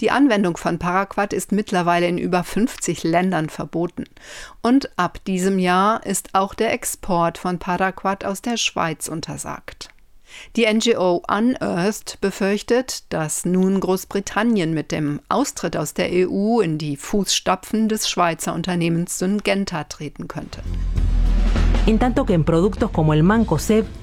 [0.00, 4.04] Die Anwendung von Paraquat ist mittlerweile in über 50 Ländern verboten.
[4.62, 9.88] Und ab diesem Jahr ist auch der Export von Paraquat aus der Schweiz untersagt.
[10.56, 16.96] Die NGO Unearthed befürchtet, dass nun Großbritannien mit dem Austritt aus der EU in die
[16.96, 20.62] Fußstapfen des Schweizer Unternehmens Syngenta treten könnte.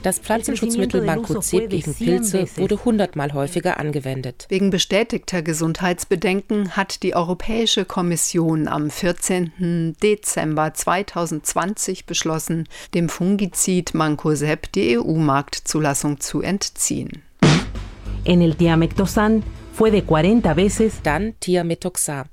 [0.01, 4.47] Das Pflanzenschutzmittel Mancozeb gegen Pilze wurde hundertmal häufiger angewendet.
[4.49, 9.95] Wegen bestätigter Gesundheitsbedenken hat die Europäische Kommission am 14.
[10.01, 17.21] Dezember 2020 beschlossen, dem Fungizid Mancozeb die EU-Marktzulassung zu entziehen.
[18.23, 19.43] En el Thiamethoxam
[19.73, 21.03] fue de 40 veces.
[21.03, 22.25] Dann Thiamethoxam.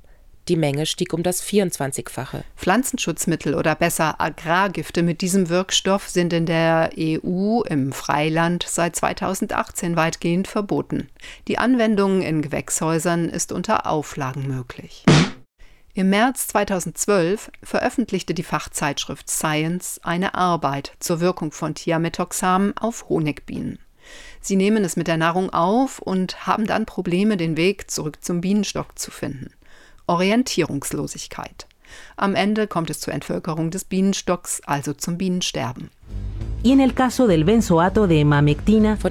[0.49, 2.43] Die Menge stieg um das 24-fache.
[2.57, 9.95] Pflanzenschutzmittel oder besser Agrargifte mit diesem Wirkstoff sind in der EU im Freiland seit 2018
[9.95, 11.07] weitgehend verboten.
[11.47, 15.05] Die Anwendung in Gewächshäusern ist unter Auflagen möglich.
[15.93, 23.79] Im März 2012 veröffentlichte die Fachzeitschrift Science eine Arbeit zur Wirkung von Thiamethoxam auf Honigbienen.
[24.41, 28.41] Sie nehmen es mit der Nahrung auf und haben dann Probleme, den Weg zurück zum
[28.41, 29.51] Bienenstock zu finden.
[30.13, 31.67] Orientierungslosigkeit.
[32.17, 35.89] Am Ende kommt es zur Entvölkerung des Bienenstocks, also zum Bienensterben.
[36.61, 36.79] Von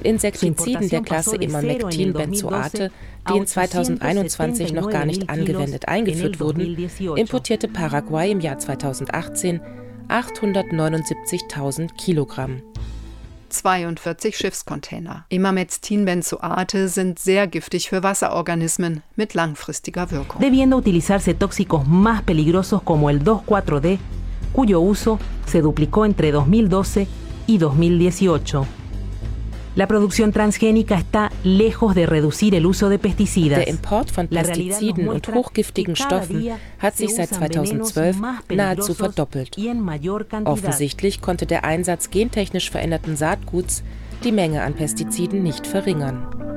[0.01, 2.89] Insektiziden der Klasse Imamectin-Benzoate,
[3.29, 6.77] die in 2021 noch gar nicht angewendet eingeführt wurden,
[7.17, 9.59] importierte Paraguay im Jahr 2018
[10.07, 12.61] 879.000 Kilogramm.
[13.53, 15.25] 42 Schiffscontainer.
[15.29, 20.41] Imamectin-Benzoate sind sehr giftig für Wasserorganismen mit langfristiger Wirkung.
[20.41, 23.99] Debiendo utilizarse tóxicos más peligrosos como el 2,4-D,
[24.51, 27.07] cuyo uso se duplicó entre 2012
[27.47, 28.82] y 2018.
[29.75, 33.57] La producción transgénica está lejos de reducir el uso de pesticidas.
[33.57, 38.17] Der Import von Pestiziden und hochgiftigen Stoffen hat sich seit 2012
[38.49, 39.57] nahezu verdoppelt.
[40.45, 43.83] Offensichtlich konnte der Einsatz gentechnisch veränderten Saatguts
[44.23, 46.52] die Menge an Pestiziden nicht verringern.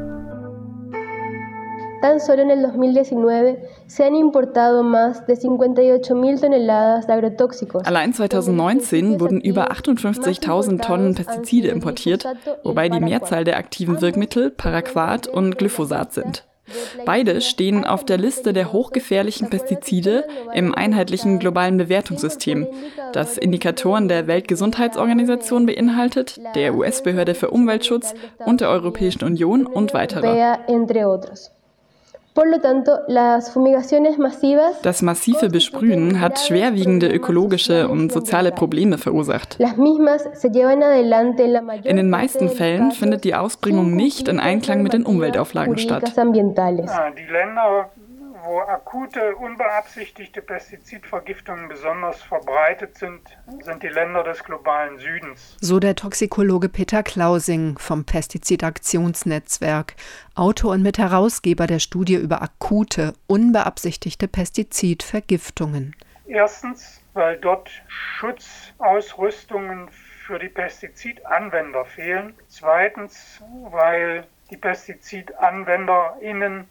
[2.01, 7.87] Tan solo en el 2019 se han importado más de 58.000 toneladas de agrotóxicos.
[7.87, 12.27] Allein 2019 wurden über 58.000 Tonnen Pestizide importiert,
[12.63, 16.45] wobei die Mehrzahl der aktiven Wirkmittel Paraquat und Glyphosat sind.
[17.05, 22.67] Beide stehen auf der Liste der hochgefährlichen Pestizide im einheitlichen globalen Bewertungssystem,
[23.13, 30.59] das Indikatoren der Weltgesundheitsorganisation beinhaltet, der US-Behörde für Umweltschutz und der Europäischen Union und weiterer.
[34.83, 39.59] Das massive Besprühen hat schwerwiegende ökologische und soziale Probleme verursacht.
[41.83, 46.13] In den meisten Fällen findet die Ausbringung nicht in Einklang mit den Umweltauflagen statt.
[46.15, 47.91] Die Länder
[48.47, 53.21] wo akute, unbeabsichtigte Pestizidvergiftungen besonders verbreitet sind,
[53.63, 55.57] sind die Länder des globalen Südens.
[55.61, 59.97] So der Toxikologe Peter Klausing vom Pestizidaktionsnetzwerk,
[60.35, 65.97] Autor und Mitherausgeber der Studie über akute, unbeabsichtigte Pestizidvergiftungen.
[66.27, 72.35] Erstens, weil dort Schutzausrüstungen für die Pestizidanwender fehlen.
[72.49, 76.69] Zweitens, weil die PestizidanwenderInnen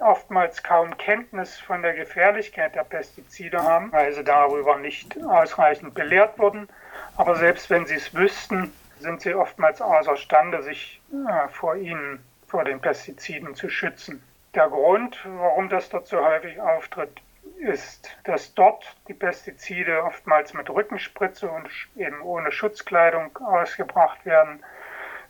[0.00, 6.38] oftmals kaum Kenntnis von der Gefährlichkeit der Pestizide haben, weil sie darüber nicht ausreichend belehrt
[6.38, 6.68] wurden.
[7.16, 12.64] Aber selbst wenn sie es wüssten, sind sie oftmals außerstande, sich äh, vor ihnen, vor
[12.64, 14.22] den Pestiziden zu schützen.
[14.54, 17.20] Der Grund, warum das dort so häufig auftritt,
[17.58, 24.62] ist, dass dort die Pestizide oftmals mit Rückenspritze und eben ohne Schutzkleidung ausgebracht werden,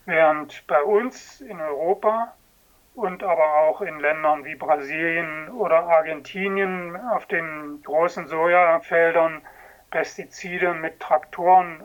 [0.05, 2.35] während bei uns in Europa
[2.99, 9.41] und aber auch in Ländern wie Brasilien oder Argentinien auf den großen Sojafeldern
[9.91, 11.81] Pestizide mit Traktoren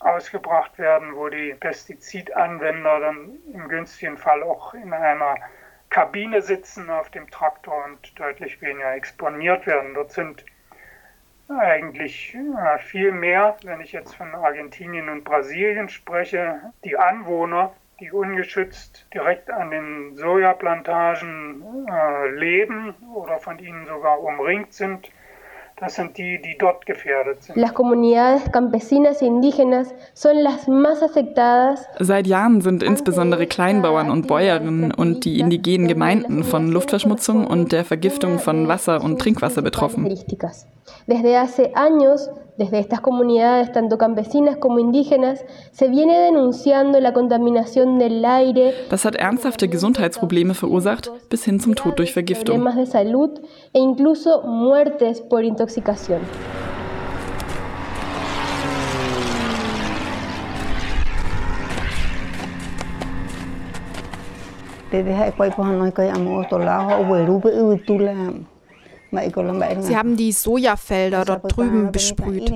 [0.00, 5.36] ausgebracht werden, wo die Pestizidanwender dann im günstigen Fall auch in einer
[5.90, 9.92] Kabine sitzen auf dem Traktor und deutlich weniger exponiert werden.
[9.94, 10.46] Dort sind
[11.48, 12.36] eigentlich
[12.80, 17.74] viel mehr, wenn ich jetzt von Argentinien und Brasilien spreche, die Anwohner
[18.04, 25.08] die ungeschützt direkt an den Sojaplantagen äh, leben oder von ihnen sogar umringt sind.
[25.76, 27.56] Das sind die, die dort gefährdet sind.
[27.56, 31.88] Las comunidades campesinas e indígenas son las más afectadas.
[31.98, 37.84] Seit Jahren sind insbesondere Kleinbauern und Bäuerinnen und die indigenen Gemeinden von Luftverschmutzung und der
[37.84, 40.04] Vergiftung von Wasser und Trinkwasser betroffen.
[41.06, 47.98] Desde hace años, desde estas comunidades, tanto campesinas como indígenas, se viene denunciando la contaminación
[47.98, 48.74] del aire.
[48.90, 52.56] Das hat ernsthafte Gesundheitsprobleme verursacht, bis hin zum Tod durch Vergiftung.
[52.56, 53.40] Problemas de salud
[53.72, 56.20] e incluso muertes por intoxicación.
[69.80, 72.52] Sie haben die Sojafelder dort drüben besprüht.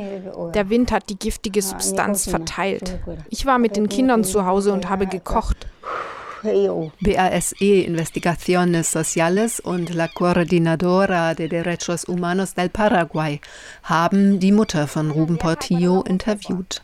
[0.54, 2.98] Der Wind hat die giftige Substanz verteilt.
[3.30, 5.66] Ich war mit den Kindern zu Hause und habe gekocht.
[6.42, 13.40] BASE Investigaciones Sociales und la Coordinadora de Derechos Humanos del Paraguay
[13.82, 16.80] haben die Mutter von Ruben Portillo interviewt.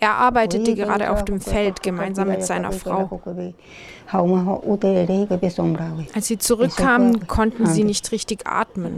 [0.00, 3.20] Er arbeitete gerade auf dem Feld gemeinsam mit seiner Frau.
[6.14, 8.96] Als sie zurückkamen, konnten sie nicht richtig atmen.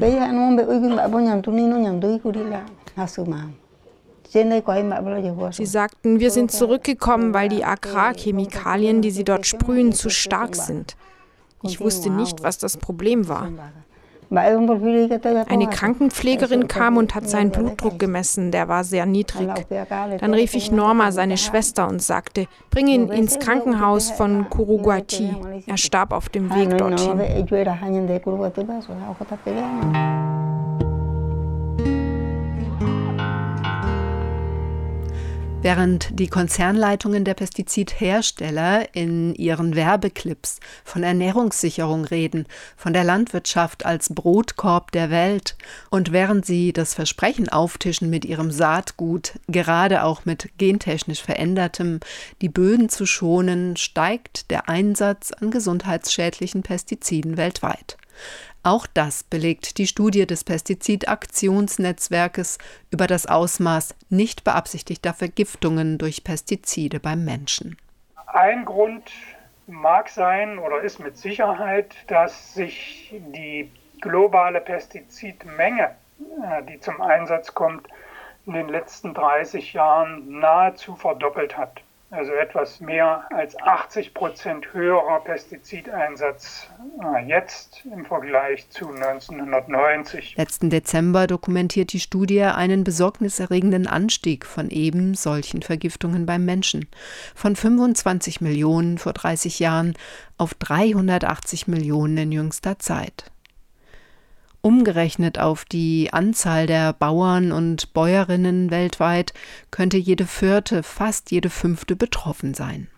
[5.53, 10.97] Sie sagten, wir sind zurückgekommen, weil die Agrarchemikalien, die sie dort sprühen, zu stark sind.
[11.63, 13.49] Ich wusste nicht, was das Problem war.
[14.33, 19.49] Eine Krankenpflegerin kam und hat seinen Blutdruck gemessen, der war sehr niedrig.
[20.21, 25.35] Dann rief ich Norma, seine Schwester, und sagte, bring ihn ins Krankenhaus von Kuruguati.
[25.67, 27.21] Er starb auf dem Weg dorthin.
[35.63, 42.47] Während die Konzernleitungen der Pestizidhersteller in ihren Werbeclips von Ernährungssicherung reden,
[42.79, 45.59] von der Landwirtschaft als Brotkorb der Welt
[45.91, 52.01] und während sie das Versprechen auftischen, mit ihrem Saatgut, gerade auch mit gentechnisch verändertem,
[52.41, 57.99] die Böden zu schonen, steigt der Einsatz an gesundheitsschädlichen Pestiziden weltweit.
[58.63, 62.59] Auch das belegt die Studie des Pestizidaktionsnetzwerkes
[62.91, 67.79] über das Ausmaß nicht beabsichtigter Vergiftungen durch Pestizide beim Menschen.
[68.27, 69.11] Ein Grund
[69.67, 75.95] mag sein oder ist mit Sicherheit, dass sich die globale Pestizidmenge,
[76.43, 77.89] äh, die zum Einsatz kommt,
[78.45, 81.81] in den letzten 30 Jahren nahezu verdoppelt hat
[82.11, 86.69] also etwas mehr als 80 Prozent höherer Pestizideinsatz
[87.03, 90.37] äh, jetzt im Vergleich zu 1990.
[90.37, 96.89] Letzten Dezember dokumentiert die Studie einen besorgniserregenden Anstieg von eben solchen Vergiftungen beim Menschen.
[97.35, 99.95] Von 25 Millionen vor 30 Jahren
[100.37, 103.31] auf 380 Millionen in jüngster Zeit.
[104.63, 109.33] Umgerechnet auf die Anzahl der Bauern und Bäuerinnen weltweit
[109.71, 112.89] könnte jede vierte, fast jede fünfte betroffen sein.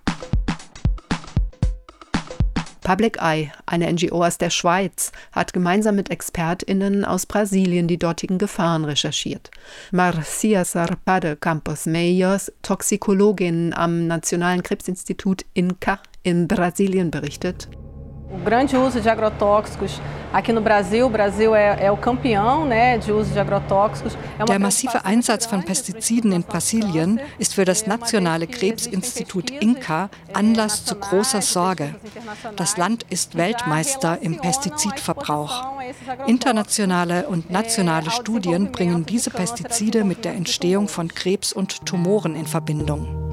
[2.82, 8.38] Public Eye, eine NGO aus der Schweiz, hat gemeinsam mit ExpertInnen aus Brasilien die dortigen
[8.38, 9.52] Gefahren recherchiert.
[9.92, 17.68] Marcia Sarpade Campos Meios, Toxikologin am Nationalen Krebsinstitut INCA in Brasilien, berichtet.
[18.32, 20.00] O grande uso de agrotóxicos
[20.32, 24.16] aqui no Brasil, o Brasil é, é o campeão né, de uso de agrotóxicos.
[24.46, 30.94] Der massive Einsatz von Pestiziden in Brasilien ist für das Nationale Krebsinstitut INCA Anlass zu
[30.94, 31.94] großer Sorge.
[32.56, 35.66] Das Land ist Weltmeister im Pestizidverbrauch.
[36.26, 42.46] Internationale und nationale Studien bringen diese Pestizide mit der Entstehung von Krebs und Tumoren in
[42.46, 43.31] Verbindung.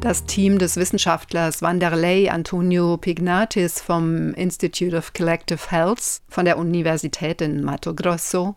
[0.00, 7.42] Das Team des Wissenschaftlers Wanderlei Antonio Pignatis vom Institute of Collective Health von der Universität
[7.42, 8.54] in Mato Grosso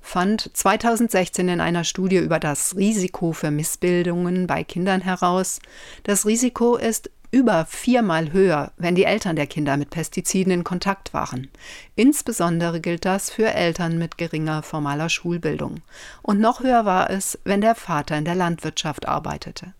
[0.00, 5.58] fand 2016 in einer Studie über das Risiko für Missbildungen bei Kindern heraus,
[6.04, 11.12] das Risiko ist über viermal höher, wenn die Eltern der Kinder mit Pestiziden in Kontakt
[11.12, 11.50] waren.
[11.94, 15.82] Insbesondere gilt das für Eltern mit geringer formaler Schulbildung.
[16.22, 19.74] Und noch höher war es, wenn der Vater in der Landwirtschaft arbeitete.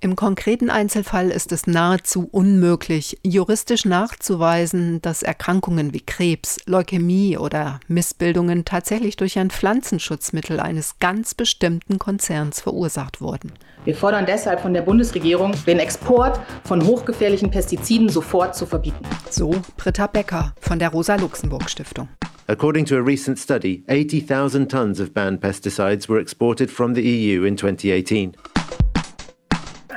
[0.00, 7.80] Im konkreten Einzelfall ist es nahezu unmöglich, juristisch nachzuweisen, dass Erkrankungen wie Krebs, Leukämie oder
[7.88, 13.52] Missbildungen tatsächlich durch ein Pflanzenschutzmittel eines ganz bestimmten Konzerns verursacht wurden.
[13.84, 19.04] Wir fordern deshalb von der Bundesregierung, den Export von hochgefährlichen Pestiziden sofort zu verbieten.
[19.30, 22.08] So Britta Becker von der Rosa-Luxemburg-Stiftung.
[22.46, 27.44] According to a recent study, 80,000 tons of banned pesticides were exported from the EU
[27.44, 28.36] in 2018.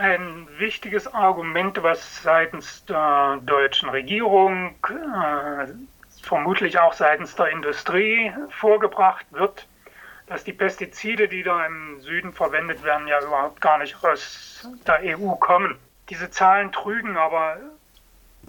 [0.02, 5.68] Ein wichtiges Argument, was seitens der deutschen Regierung, äh,
[6.24, 9.68] vermutlich auch seitens der Industrie vorgebracht wird,
[10.26, 15.02] dass die Pestizide, die da im Süden verwendet werden, ja überhaupt gar nicht aus der
[15.20, 15.78] EU kommen.
[16.10, 17.58] Diese Zahlen trügen aber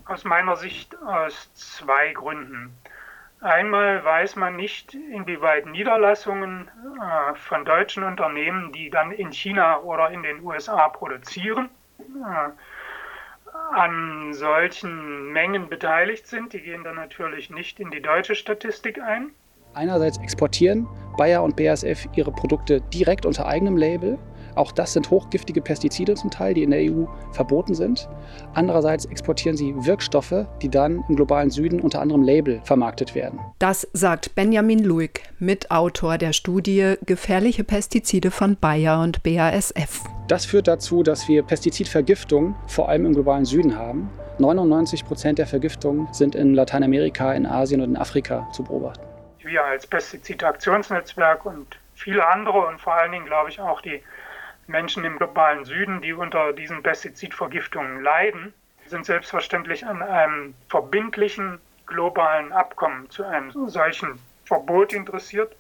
[0.06, 2.74] aus meiner Sicht aus zwei Gründen.
[3.42, 10.10] Einmal weiß man nicht, inwieweit Niederlassungen äh, von deutschen Unternehmen, die dann in China oder
[10.10, 11.68] in den USA produzieren,
[11.98, 12.50] äh,
[13.74, 16.52] an solchen Mengen beteiligt sind.
[16.52, 19.32] Die gehen dann natürlich nicht in die deutsche Statistik ein.
[19.74, 20.86] Einerseits exportieren
[21.16, 24.18] Bayer und BASF ihre Produkte direkt unter eigenem Label
[24.54, 28.08] auch das sind hochgiftige Pestizide zum Teil, die in der EU verboten sind.
[28.54, 33.40] Andererseits exportieren sie Wirkstoffe, die dann im globalen Süden unter anderem Label vermarktet werden.
[33.58, 40.02] Das sagt Benjamin Luig, Mitautor der Studie Gefährliche Pestizide von Bayer und BASF.
[40.28, 44.10] Das führt dazu, dass wir Pestizidvergiftung vor allem im globalen Süden haben.
[44.38, 49.04] 99 Prozent der Vergiftungen sind in Lateinamerika, in Asien und in Afrika zu beobachten.
[49.38, 54.02] Wir als Pestizidaktionsnetzwerk und viele andere und vor allen Dingen, glaube ich, auch die
[54.66, 58.54] Menschen im globalen Süden, die unter diesen Pestizidvergiftungen leiden,
[58.86, 65.54] sind selbstverständlich an einem verbindlichen globalen Abkommen zu einem solchen Verbot interessiert.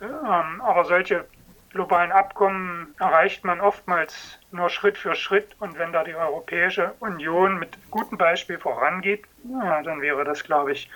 [0.00, 1.24] Ähm, aber solche
[1.70, 5.56] globalen Abkommen erreicht man oftmals nur Schritt für Schritt.
[5.60, 10.88] Und wenn da die Europäische Union mit gutem Beispiel vorangeht, dann wäre das, glaube ich,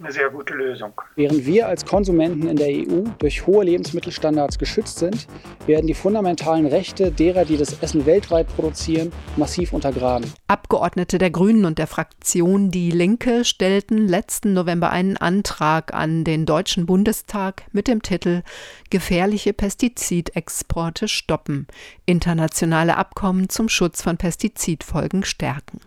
[0.00, 0.92] eine sehr gute Lösung.
[1.14, 5.26] Während wir als Konsumenten in der EU durch hohe Lebensmittelstandards geschützt sind,
[5.66, 10.32] werden die fundamentalen Rechte derer, die das Essen weltweit produzieren, massiv untergraben.
[10.48, 16.44] Abgeordnete der Grünen und der Fraktion Die Linke stellten letzten November einen Antrag an den
[16.44, 18.42] Deutschen Bundestag mit dem Titel
[18.90, 21.66] Gefährliche Pestizidexporte stoppen.
[22.04, 25.80] Internationale Abkommen zum Schutz von Pestizidfolgen stärken.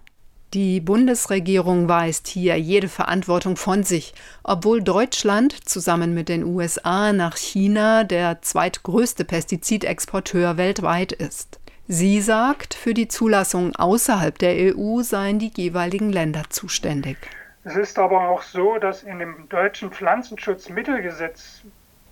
[0.54, 7.36] Die Bundesregierung weist hier jede Verantwortung von sich, obwohl Deutschland zusammen mit den USA nach
[7.36, 11.60] China der zweitgrößte Pestizidexporteur weltweit ist.
[11.89, 17.18] Sie sagt, für die Zulassung außerhalb der EU seien die jeweiligen Länder zuständig.
[17.66, 21.64] Es ist aber auch so, dass in dem deutschen Pflanzenschutzmittelgesetz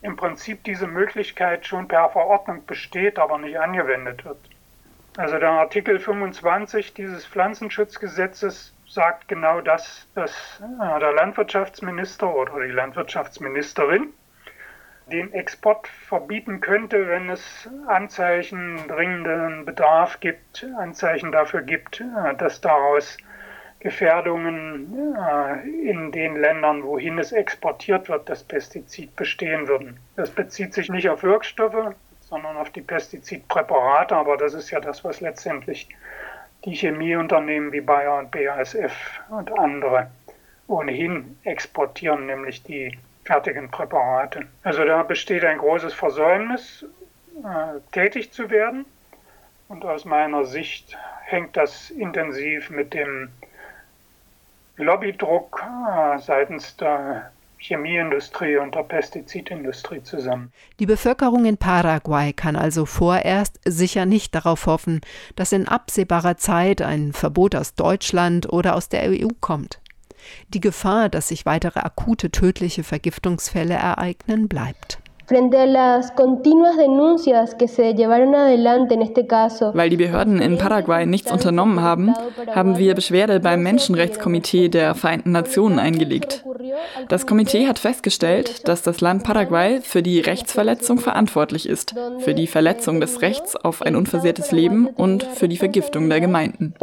[0.02, 4.38] im Prinzip diese Möglichkeit schon per Verordnung besteht, aber nicht angewendet wird.
[5.18, 12.72] Also der Artikel 25 dieses Pflanzenschutzgesetzes sagt genau das, dass äh, der Landwirtschaftsminister oder die
[12.72, 14.13] Landwirtschaftsministerin
[15.07, 22.59] den Export verbieten könnte, wenn es Anzeichen dringenden Bedarf gibt, Anzeichen dafür gibt, äh, dass
[22.59, 23.18] daraus
[23.80, 29.99] Gefährdungen äh, in den Ländern, wohin es exportiert wird, das Pestizid bestehen würden.
[30.16, 31.93] Das bezieht sich nicht auf Wirkstoffe,
[32.36, 34.14] sondern auf die Pestizidpräparate.
[34.14, 35.88] Aber das ist ja das, was letztendlich
[36.66, 38.94] die Chemieunternehmen wie Bayer und BASF
[39.30, 40.12] und andere
[40.68, 44.48] ohnehin exportieren, nämlich die fertigen Präparate.
[44.64, 46.86] Also da besteht ein großes Versäumnis,
[47.44, 48.86] äh, tätig zu werden.
[49.70, 53.30] Und aus meiner Sicht hängt das intensiv mit dem
[54.76, 60.51] Lobbydruck äh, seitens der Chemieindustrie und der Pestizidindustrie zusammen.
[60.80, 65.01] Die Bevölkerung in Paraguay kann also vorerst sicher nicht darauf hoffen,
[65.36, 69.80] dass in absehbarer Zeit ein Verbot aus Deutschland oder aus der EU kommt.
[70.49, 74.99] Die Gefahr, dass sich weitere akute tödliche Vergiftungsfälle ereignen, bleibt.
[75.28, 79.71] Frente a las continuas denuncias que se llevaron adelante en este caso.
[79.73, 82.13] Weil die Behörden in Paraguay nichts unternommen haben,
[82.53, 86.45] haben wir Beschwerde beim Menschenrechtskomitee der Vereinten Nationen eingelegt.
[87.09, 92.45] Das Komitee hat festgestellt, dass das Land Paraguay für die Rechtsverletzung verantwortlich ist, für die
[92.45, 96.76] Verletzung des Rechts auf ein unversehrtes Leben und für die Vergiftung der Gemeinden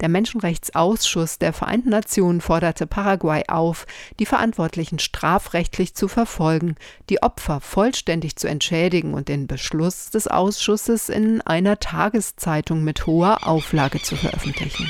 [0.00, 3.84] Der Menschenrechtsausschuss der Vereinten Nationen forderte Paraguay auf,
[4.20, 6.76] die Verantwortlichen strafrechtlich zu verfolgen,
[7.10, 13.46] die Opfer vollständig zu entschädigen und den Beschluss des Ausschusses in einer Tageszeitung mit hoher
[13.48, 14.86] Auflage zu veröffentlichen.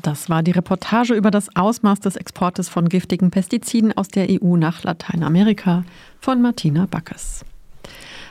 [0.00, 4.56] Das war die Reportage über das Ausmaß des Exportes von giftigen Pestiziden aus der EU
[4.56, 5.82] nach Lateinamerika
[6.20, 7.44] von Martina Backes.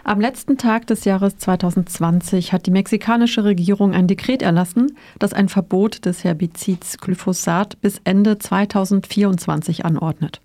[0.05, 5.47] Am letzten Tag des Jahres 2020 hat die mexikanische Regierung ein Dekret erlassen, das ein
[5.47, 10.41] Verbot des Herbizids Glyphosat bis Ende 2024 anordnet.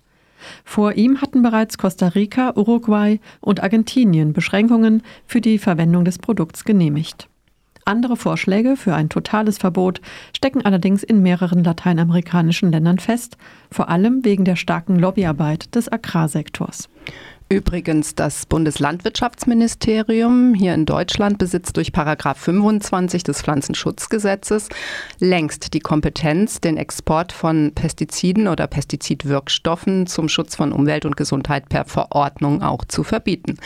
[0.63, 6.63] Vor ihm hatten bereits Costa Rica, Uruguay und Argentinien Beschränkungen für die Verwendung des Produkts
[6.63, 7.27] genehmigt.
[7.83, 9.99] Andere Vorschläge für ein totales Verbot
[10.33, 13.35] stecken allerdings in mehreren lateinamerikanischen Ländern fest,
[13.69, 16.87] vor allem wegen der starken Lobbyarbeit des Agrarsektors.
[17.51, 24.69] Übrigens, das Bundeslandwirtschaftsministerium hier in Deutschland besitzt durch Paragraph 25 des Pflanzenschutzgesetzes
[25.17, 31.69] längst die Kompetenz, den Export von Pestiziden oder Pestizidwirkstoffen zum Schutz von Umwelt und Gesundheit
[31.69, 33.57] per Verordnung auch zu verbieten.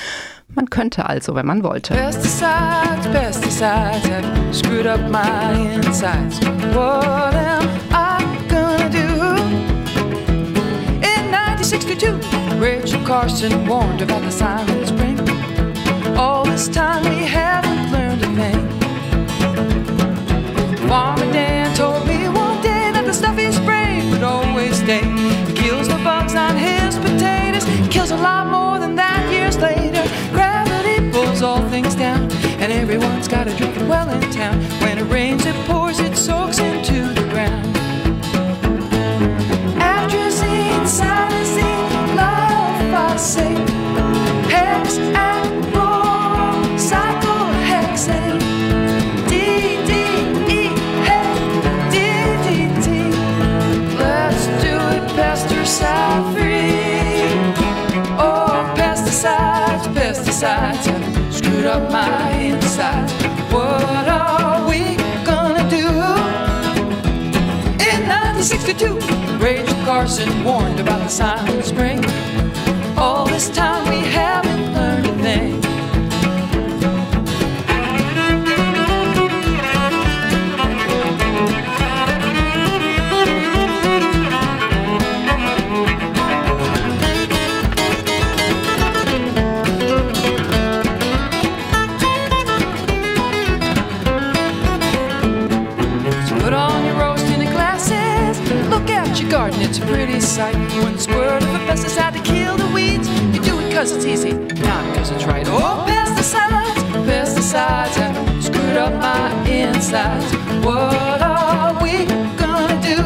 [0.48, 1.94] Man könnte also, wenn man wollte.
[1.94, 4.62] Pesticides, pesticides
[13.06, 15.20] Carson warned about the silent spring.
[16.18, 18.70] All this time we haven't learned a thing.
[20.88, 25.02] Farmer Dan told me one day that the stuff he sprayed would always stay.
[25.04, 30.04] It kills the bugs on his potatoes, kills a lot more than that years later.
[30.32, 32.32] Gravity pulls all things down,
[32.62, 34.62] and everyone's got a drinking well in town.
[34.82, 36.13] When it rains, it pours, it
[44.50, 45.64] hex and
[54.62, 56.36] do it pesticide.
[58.20, 62.34] Oh, pesticides, pesticides screwed up my.
[63.52, 65.88] What are we gonna do?
[67.88, 69.00] In 1962,
[69.38, 72.04] Rachel Carson warned about the silent spring.
[73.34, 75.60] All this time we haven't learned a thing.
[96.28, 98.40] So put on your rose-tinted glasses.
[98.70, 100.56] Look at your garden, it's a pretty sight.
[100.84, 102.23] One squirt of a pesticide to kill the weeds.
[103.84, 104.32] You do it cause it's easy,
[104.64, 105.46] not cause it's right.
[105.50, 110.34] Oh, pesticides, pesticides have screwed up my insides.
[110.64, 112.06] What are we
[112.38, 113.04] gonna do?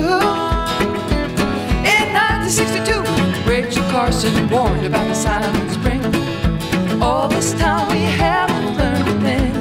[1.82, 7.02] In 1962, Rachel Carson warned about the silent spring.
[7.02, 9.56] All this time we haven't learned a thing.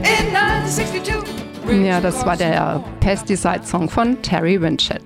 [0.00, 1.86] In 1962.
[1.86, 5.00] Ja, das war der Pesticide-Song von Terry Winchell.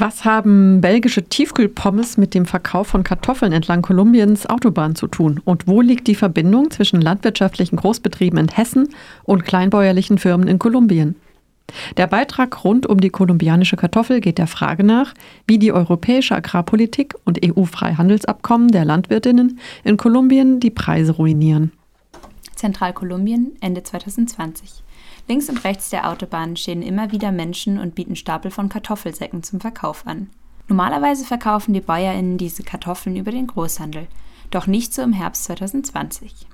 [0.00, 5.40] Was haben belgische Tiefkühlpommes mit dem Verkauf von Kartoffeln entlang Kolumbiens Autobahn zu tun?
[5.44, 8.90] Und wo liegt die Verbindung zwischen landwirtschaftlichen Großbetrieben in Hessen
[9.24, 11.16] und kleinbäuerlichen Firmen in Kolumbien?
[11.96, 15.14] Der Beitrag rund um die kolumbianische Kartoffel geht der Frage nach,
[15.48, 21.72] wie die europäische Agrarpolitik und EU-Freihandelsabkommen der Landwirtinnen in Kolumbien die Preise ruinieren.
[22.54, 24.84] Zentralkolumbien, Ende 2020.
[25.28, 29.60] Links und rechts der Autobahn stehen immer wieder Menschen und bieten Stapel von Kartoffelsäcken zum
[29.60, 30.30] Verkauf an.
[30.68, 34.06] Normalerweise verkaufen die BäuerInnen diese Kartoffeln über den Großhandel,
[34.50, 36.46] doch nicht so im Herbst 2020.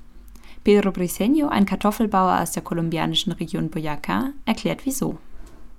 [0.65, 5.19] Pedro Briceño, ein Kartoffelbauer aus der kolumbianischen Region Boyacá, erklärt wieso.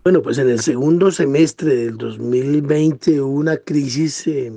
[0.03, 4.53] Bueno, pues en el segundo semestre del 2020 hubo una crisis eh,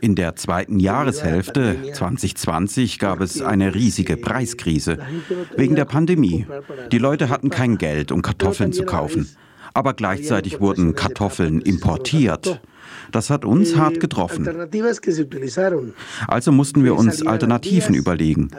[0.00, 4.98] in der zweiten Jahreshälfte 2020 gab es eine riesige Preiskrise
[5.56, 6.46] wegen der Pandemie.
[6.90, 9.28] Die Leute hatten kein Geld, um Kartoffeln zu kaufen.
[9.74, 12.60] Aber gleichzeitig wurden Kartoffeln importiert.
[13.12, 14.48] Das hat uns hart getroffen.
[16.26, 18.50] Also mussten wir uns Alternativen überlegen.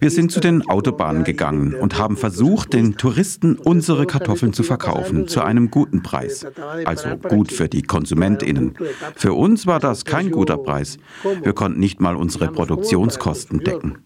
[0.00, 5.28] Wir sind zu den Autobahnen gegangen und haben versucht, den Touristen unsere Kartoffeln zu verkaufen
[5.28, 6.46] zu einem guten Preis.
[6.84, 8.74] Also gut für die Konsumentinnen.
[9.14, 10.98] Für uns war das kein guter Preis.
[11.42, 13.98] Wir konnten nicht mal unsere Produktionskosten decken.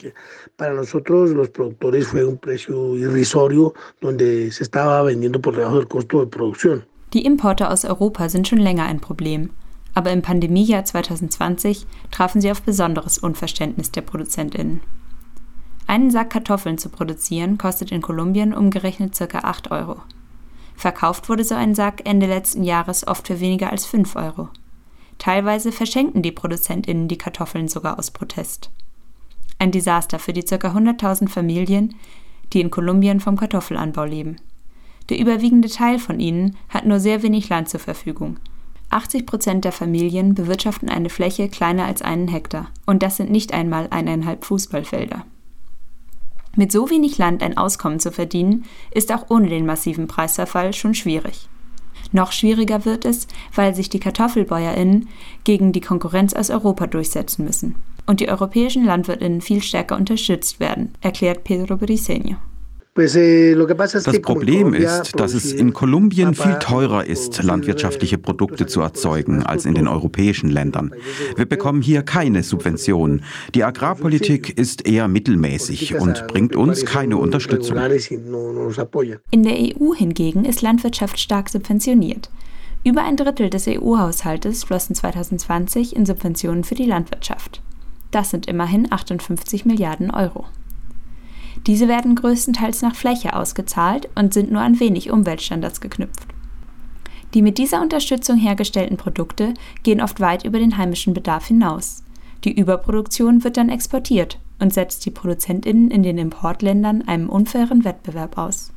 [0.56, 5.88] Para nosotros los productores fue un precio irrisorio donde se estaba vendiendo por debajo del
[5.88, 6.84] costo de producción.
[7.12, 9.50] Die Importe aus Europa sind schon länger ein Problem.
[9.94, 14.80] Aber im Pandemiejahr 2020 trafen sie auf besonderes Unverständnis der ProduzentInnen.
[15.86, 19.38] Einen Sack Kartoffeln zu produzieren kostet in Kolumbien umgerechnet ca.
[19.40, 20.00] 8 Euro.
[20.74, 24.48] Verkauft wurde so ein Sack Ende letzten Jahres oft für weniger als 5 Euro.
[25.18, 28.70] Teilweise verschenken die ProduzentInnen die Kartoffeln sogar aus Protest.
[29.58, 30.56] Ein Desaster für die ca.
[30.56, 31.94] 100.000 Familien,
[32.52, 34.36] die in Kolumbien vom Kartoffelanbau leben.
[35.08, 38.38] Der überwiegende Teil von ihnen hat nur sehr wenig Land zur Verfügung.
[38.92, 42.70] 80 Prozent der Familien bewirtschaften eine Fläche kleiner als einen Hektar.
[42.86, 45.24] Und das sind nicht einmal eineinhalb Fußballfelder.
[46.54, 50.94] Mit so wenig Land ein Auskommen zu verdienen, ist auch ohne den massiven Preisverfall schon
[50.94, 51.48] schwierig.
[52.12, 55.08] Noch schwieriger wird es, weil sich die Kartoffelbäuerinnen
[55.44, 57.76] gegen die Konkurrenz aus Europa durchsetzen müssen
[58.06, 62.36] und die europäischen Landwirtinnen viel stärker unterstützt werden, erklärt Pedro Briceño.
[62.94, 69.42] Eh, das Problem ist, dass es in Kolumbien viel teurer ist, landwirtschaftliche Produkte zu erzeugen,
[69.42, 70.94] als in den europäischen Ländern.
[71.36, 73.24] Wir bekommen hier keine Subventionen.
[73.54, 77.78] Die Agrarpolitik ist eher mittelmäßig und bringt uns keine Unterstützung.
[79.30, 82.28] In der EU hingegen ist Landwirtschaft stark subventioniert.
[82.84, 87.62] Über ein Drittel des EU-Haushaltes flossen 2020 in Subventionen für die Landwirtschaft.
[88.10, 90.44] Das sind immerhin 58 Milliarden Euro.
[91.66, 96.26] Diese werden größtenteils nach Fläche ausgezahlt und sind nur an wenig Umweltstandards geknüpft.
[97.34, 102.02] Die mit dieser Unterstützung hergestellten Produkte gehen oft weit über den heimischen Bedarf hinaus.
[102.44, 108.36] Die Überproduktion wird dann exportiert und setzt die Produzentinnen in den Importländern einem unfairen Wettbewerb
[108.36, 108.72] aus.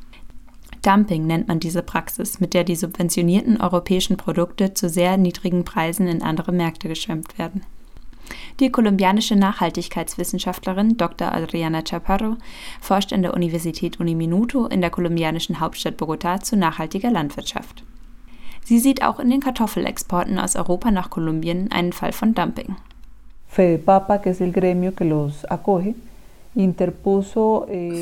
[0.82, 6.06] Dumping nennt man diese Praxis, mit der die subventionierten europäischen Produkte zu sehr niedrigen Preisen
[6.06, 7.62] in andere Märkte geschwemmt werden.
[8.60, 11.32] Die kolumbianische Nachhaltigkeitswissenschaftlerin Dr.
[11.32, 12.36] Adriana Chaparro
[12.80, 17.84] forscht an der Universität Uniminuto in der kolumbianischen Hauptstadt Bogotá zu nachhaltiger Landwirtschaft.
[18.64, 22.76] Sie sieht auch in den Kartoffelexporten aus Europa nach Kolumbien einen Fall von Dumping.
[23.48, 25.94] FEDEPAPA, que es el gremio que los acoge,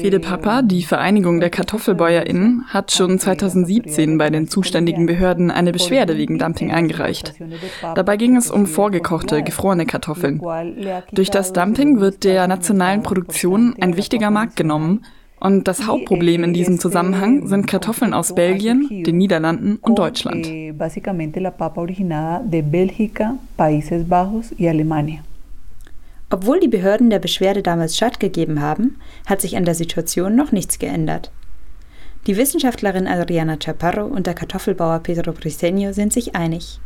[0.00, 6.16] Fede Papa, die Vereinigung der KartoffelbäuerInnen, hat schon 2017 bei den zuständigen Behörden eine Beschwerde
[6.16, 7.34] wegen Dumping eingereicht.
[7.96, 10.40] Dabei ging es um vorgekochte, gefrorene Kartoffeln.
[11.12, 15.04] Durch das Dumping wird der nationalen Produktion ein wichtiger Markt genommen
[15.40, 20.46] und das Hauptproblem in diesem Zusammenhang sind Kartoffeln aus Belgien, den Niederlanden und Deutschland.
[26.30, 28.96] Obwohl die Behörden der Beschwerde damals stattgegeben haben,
[29.26, 31.30] hat sich an der Situation noch nichts geändert.
[32.26, 36.80] Die Wissenschaftlerin Adriana Chaparro und der Kartoffelbauer Pedro Briceño sind sich einig.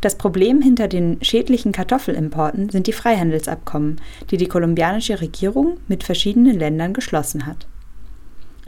[0.00, 6.58] Das Problem hinter den schädlichen Kartoffelimporten sind die Freihandelsabkommen, die die kolumbianische Regierung mit verschiedenen
[6.58, 7.66] Ländern geschlossen hat.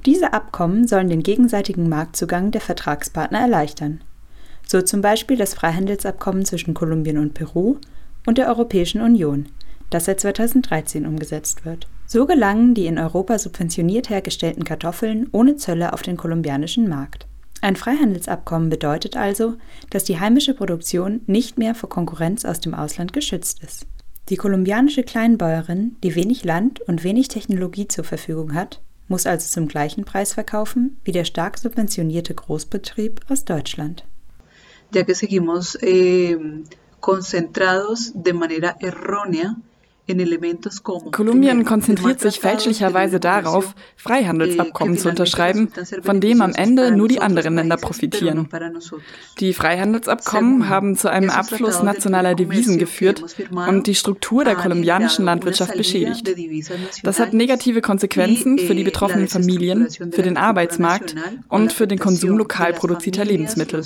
[0.04, 4.00] Diese Abkommen sollen den gegenseitigen Marktzugang der Vertragspartner erleichtern.
[4.66, 7.76] So zum Beispiel das Freihandelsabkommen zwischen Kolumbien und Peru
[8.26, 9.46] und der Europäischen Union,
[9.94, 11.86] das seit 2013 umgesetzt wird.
[12.06, 17.26] So gelangen die in Europa subventioniert hergestellten Kartoffeln ohne Zölle auf den kolumbianischen Markt.
[17.62, 19.54] Ein Freihandelsabkommen bedeutet also,
[19.90, 23.86] dass die heimische Produktion nicht mehr vor Konkurrenz aus dem Ausland geschützt ist.
[24.28, 29.68] Die kolumbianische Kleinbäuerin, die wenig Land und wenig Technologie zur Verfügung hat, muss also zum
[29.68, 34.04] gleichen Preis verkaufen wie der stark subventionierte Großbetrieb aus Deutschland.
[34.92, 36.36] Ya que seguimos eh,
[37.00, 39.56] concentrados de manera errónea
[41.12, 45.68] Kolumbien konzentriert sich fälschlicherweise darauf, Freihandelsabkommen zu unterschreiben,
[46.02, 48.48] von dem am Ende nur die anderen Länder profitieren.
[49.38, 53.22] Die Freihandelsabkommen haben zu einem Abfluss nationaler Devisen geführt
[53.68, 56.28] und die Struktur der kolumbianischen Landwirtschaft beschädigt.
[57.04, 61.14] Das hat negative Konsequenzen für die betroffenen Familien, für den Arbeitsmarkt
[61.48, 63.84] und für den Konsum lokal produzierter Lebensmittel.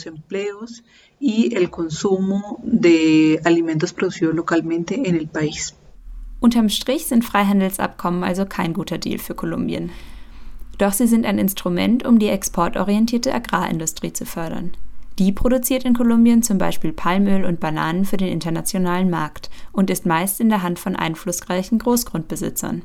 [1.19, 5.75] y el consumo de alimentos producidos localmente en el país.
[6.47, 9.91] Unterm Strich sind Freihandelsabkommen also kein guter Deal für Kolumbien.
[10.79, 14.71] Doch sie sind ein Instrument, um die exportorientierte Agrarindustrie zu fördern.
[15.19, 20.07] Die produziert in Kolumbien zum Beispiel Palmöl und Bananen für den internationalen Markt und ist
[20.07, 22.83] meist in der Hand von einflussreichen Großgrundbesitzern.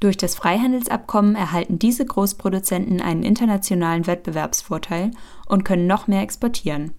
[0.00, 5.12] Durch das Freihandelsabkommen erhalten diese Großproduzenten einen internationalen Wettbewerbsvorteil
[5.46, 6.90] und können noch mehr exportieren.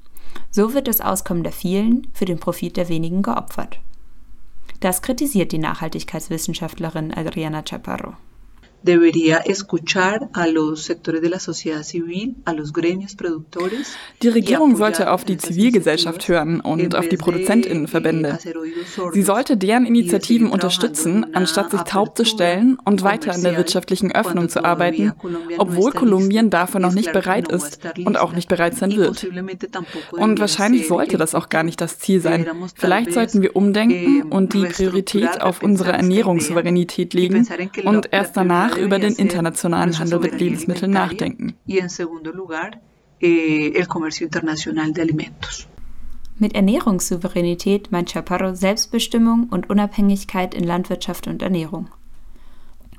[0.50, 3.78] So wird das Auskommen der vielen für den Profit der wenigen geopfert.
[4.84, 8.16] Das kritisiert die Nachhaltigkeitswissenschaftlerin Adriana Chaparro.
[8.84, 13.96] Debería escuchar a los sectores de la sociedad civil, a los gremios productores.
[14.22, 18.38] Die Regierung sollte auf die Zivilgesellschaft hören und auf die Produzentinnenverbände.
[19.14, 24.12] Sie sollte deren Initiativen unterstützen, anstatt sich taub zu stellen und weiter an der wirtschaftlichen
[24.12, 25.14] Öffnung zu arbeiten,
[25.58, 29.26] obwohl Kolumbien dafür noch nicht bereit ist und auch nicht bereit sein wird.
[30.12, 32.46] Und wahrscheinlich sollte das auch gar nicht das Ziel sein.
[32.76, 37.48] Vielleicht sollten wir umdenken und die Priorität auf unsere Ernährungssouveränität legen
[37.86, 41.56] und erst danach danach über den internationalen Handel mit Lebensmitteln nachdenken.
[43.20, 43.86] Eh,
[46.40, 51.90] mit Ernährungssouveränität meint Chaparro Selbstbestimmung und Unabhängigkeit in Landwirtschaft und Ernährung.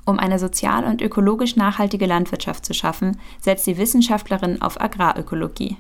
[0.07, 5.79] Um eine sozial und ökologisch nachhaltige Landwirtschaft zu schaffen, setzt die Wissenschaftlerin auf Agrarökologie.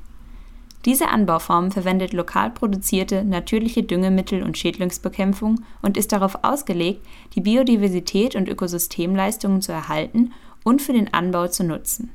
[0.84, 8.36] Diese Anbauform verwendet lokal produzierte natürliche Düngemittel und Schädlingsbekämpfung und ist darauf ausgelegt, die Biodiversität
[8.36, 10.32] und Ökosystemleistungen zu erhalten
[10.62, 12.10] und für den Anbau zu nutzen.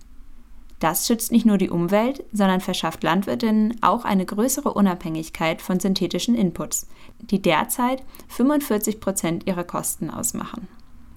[0.80, 6.36] Das schützt nicht nur die Umwelt, sondern verschafft Landwirtinnen auch eine größere Unabhängigkeit von synthetischen
[6.36, 6.88] Inputs,
[7.20, 10.68] die derzeit 45 Prozent ihrer Kosten ausmachen.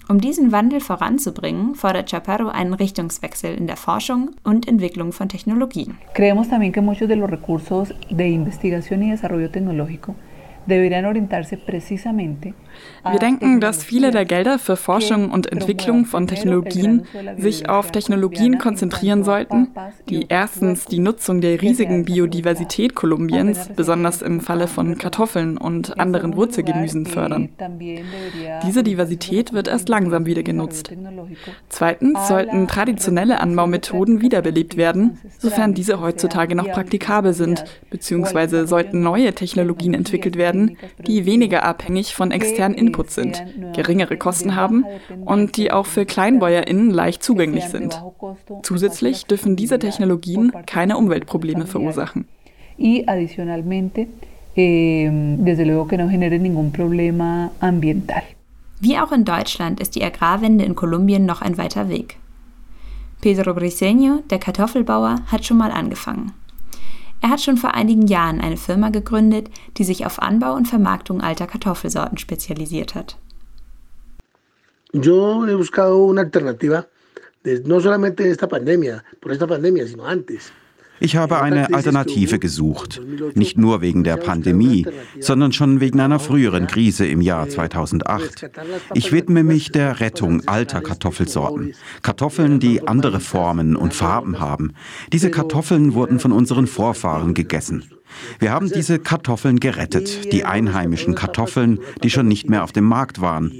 [0.09, 5.97] Um diesen Wandel voranzubringen, fordert Chaparro einen Richtungswechsel in der Forschung und Entwicklung von Technologien.
[6.13, 10.15] Creemos también que muchos de los recursos de investigación y desarrollo tecnológico
[10.65, 10.89] Wir
[13.19, 17.05] denken, dass viele der Gelder für Forschung und Entwicklung von Technologien
[17.37, 19.69] sich auf Technologien konzentrieren sollten,
[20.09, 26.35] die erstens die Nutzung der riesigen Biodiversität Kolumbiens, besonders im Falle von Kartoffeln und anderen
[26.35, 27.49] Wurzelgemüsen, fördern.
[28.65, 30.91] Diese Diversität wird erst langsam wieder genutzt.
[31.69, 39.33] Zweitens sollten traditionelle Anbaumethoden wiederbelebt werden, sofern diese heutzutage noch praktikabel sind, beziehungsweise sollten neue
[39.33, 40.52] Technologien entwickelt werden,
[41.05, 43.43] die weniger abhängig von externen Inputs sind,
[43.75, 44.85] geringere Kosten haben
[45.25, 48.01] und die auch für KleinbäuerInnen leicht zugänglich sind.
[48.63, 52.27] Zusätzlich dürfen diese Technologien keine Umweltprobleme verursachen.
[58.79, 62.17] Wie auch in Deutschland ist die Agrarwende in Kolumbien noch ein weiter Weg.
[63.21, 66.33] Pedro Briceño, der Kartoffelbauer, hat schon mal angefangen.
[67.23, 71.21] Er hat schon vor einigen Jahren eine Firma gegründet, die sich auf Anbau und Vermarktung
[71.21, 73.17] alter Kartoffelsorten spezialisiert hat.
[74.91, 76.85] Yo he buscado una alternativa,
[77.63, 80.51] no solamente esta pandemia, por esta pandemia, sino antes.
[80.99, 83.01] Ich habe eine Alternative gesucht,
[83.33, 84.85] nicht nur wegen der Pandemie,
[85.19, 88.49] sondern schon wegen einer früheren Krise im Jahr 2008.
[88.93, 94.73] Ich widme mich der Rettung alter Kartoffelsorten, Kartoffeln, die andere Formen und Farben haben.
[95.11, 97.83] Diese Kartoffeln wurden von unseren Vorfahren gegessen.
[98.39, 103.21] Wir haben diese Kartoffeln gerettet, die einheimischen Kartoffeln, die schon nicht mehr auf dem Markt
[103.21, 103.51] waren.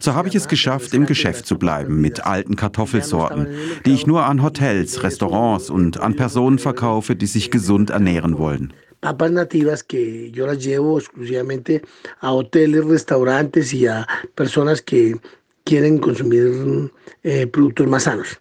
[0.00, 3.48] So habe ich es geschafft, im Geschäft zu bleiben mit alten Kartoffelsorten,
[3.84, 8.72] die ich nur an Hotels, Restaurants und an Personen verkaufe, die sich gesund ernähren wollen.
[9.04, 11.82] Papas nativas que yo las llevo exclusivamente
[12.20, 15.20] a hoteles, restaurantes y a personas que
[15.62, 16.90] quieren consumir
[17.22, 18.40] eh, productos más sanos.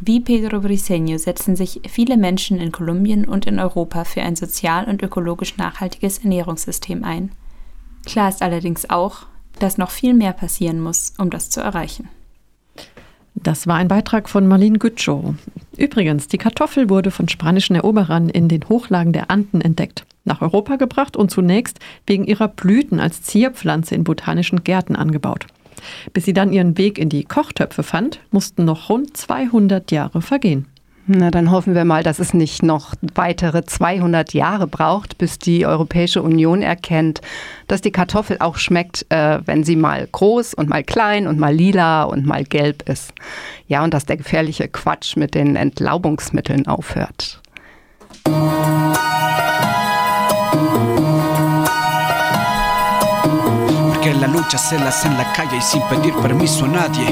[0.00, 4.86] Wie Pedro Briceño setzen sich viele Menschen in Kolumbien und in Europa für ein sozial
[4.86, 7.30] und ökologisch nachhaltiges Ernährungssystem ein.
[8.04, 9.26] Klar ist allerdings auch,
[9.58, 12.08] dass noch viel mehr passieren muss, um das zu erreichen.
[13.34, 15.34] Das war ein Beitrag von Marlene Gütschow.
[15.76, 20.76] Übrigens, die Kartoffel wurde von spanischen Eroberern in den Hochlagen der Anden entdeckt, nach Europa
[20.76, 25.46] gebracht und zunächst wegen ihrer Blüten als Zierpflanze in botanischen Gärten angebaut.
[26.12, 30.66] Bis sie dann ihren Weg in die Kochtöpfe fand, mussten noch rund 200 Jahre vergehen.
[31.06, 35.66] Na, dann hoffen wir mal, dass es nicht noch weitere 200 Jahre braucht, bis die
[35.66, 37.20] Europäische Union erkennt,
[37.66, 41.54] dass die Kartoffel auch schmeckt, äh, wenn sie mal groß und mal klein und mal
[41.54, 43.12] lila und mal gelb ist.
[43.68, 47.42] Ja, und dass der gefährliche Quatsch mit den Entlaubungsmitteln aufhört.
[54.20, 57.06] La lucha se la hace en la calle y sin pedir permiso a nadie.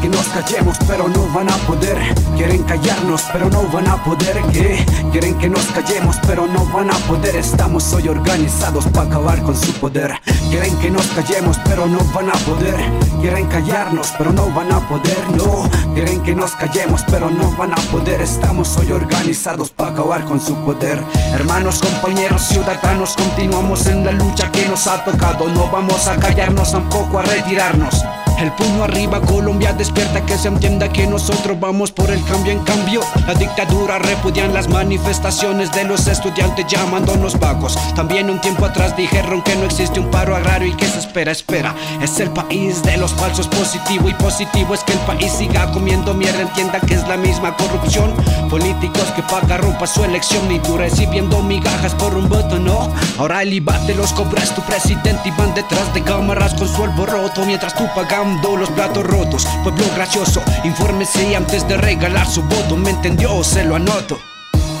[0.00, 1.98] Que nos callemos, pero no van a poder.
[2.36, 4.40] Quieren callarnos, pero no van a poder.
[4.52, 4.86] ¿Qué?
[5.10, 7.34] Quieren que nos callemos, pero no van a poder.
[7.34, 10.14] Estamos hoy organizados para acabar con su poder.
[10.50, 12.76] Quieren que nos callemos, pero no van a poder.
[13.20, 15.18] Quieren callarnos, pero no van a poder.
[15.34, 15.68] No.
[15.94, 18.20] Quieren que nos callemos, pero no van a poder.
[18.20, 21.02] Estamos hoy organizados para acabar con su poder.
[21.32, 25.48] Hermanos, compañeros, ciudadanos, continuamos en la lucha que nos ha tocado.
[25.48, 28.04] No vamos a callarnos, tampoco a retirarnos.
[28.38, 32.60] El puño arriba, Colombia despierta que se entienda que nosotros vamos por el cambio en
[32.60, 33.00] cambio.
[33.26, 37.76] La dictadura repudian las manifestaciones de los estudiantes llamándonos vagos.
[37.96, 41.32] También un tiempo atrás dijeron que no existe un paro agrario y que se espera,
[41.32, 41.74] espera.
[42.00, 46.14] Es el país de los falsos positivo y positivo es que el país siga comiendo
[46.14, 48.14] mierda, entienda que es la misma corrupción.
[48.48, 52.88] Políticos que pagan ropa su elección y tú recibiendo migajas por un voto, no.
[53.18, 56.84] Ahora el IVA te los cobras tu presidente y van detrás de cámaras con su
[56.84, 57.84] alboroto mientras tú
[58.28, 59.46] pagando los platos rotos.
[59.62, 62.76] Pueblo gracioso, infórmese antes de regalar su voto.
[62.76, 63.42] ¿Me entendió?
[63.42, 64.18] Se lo anoto.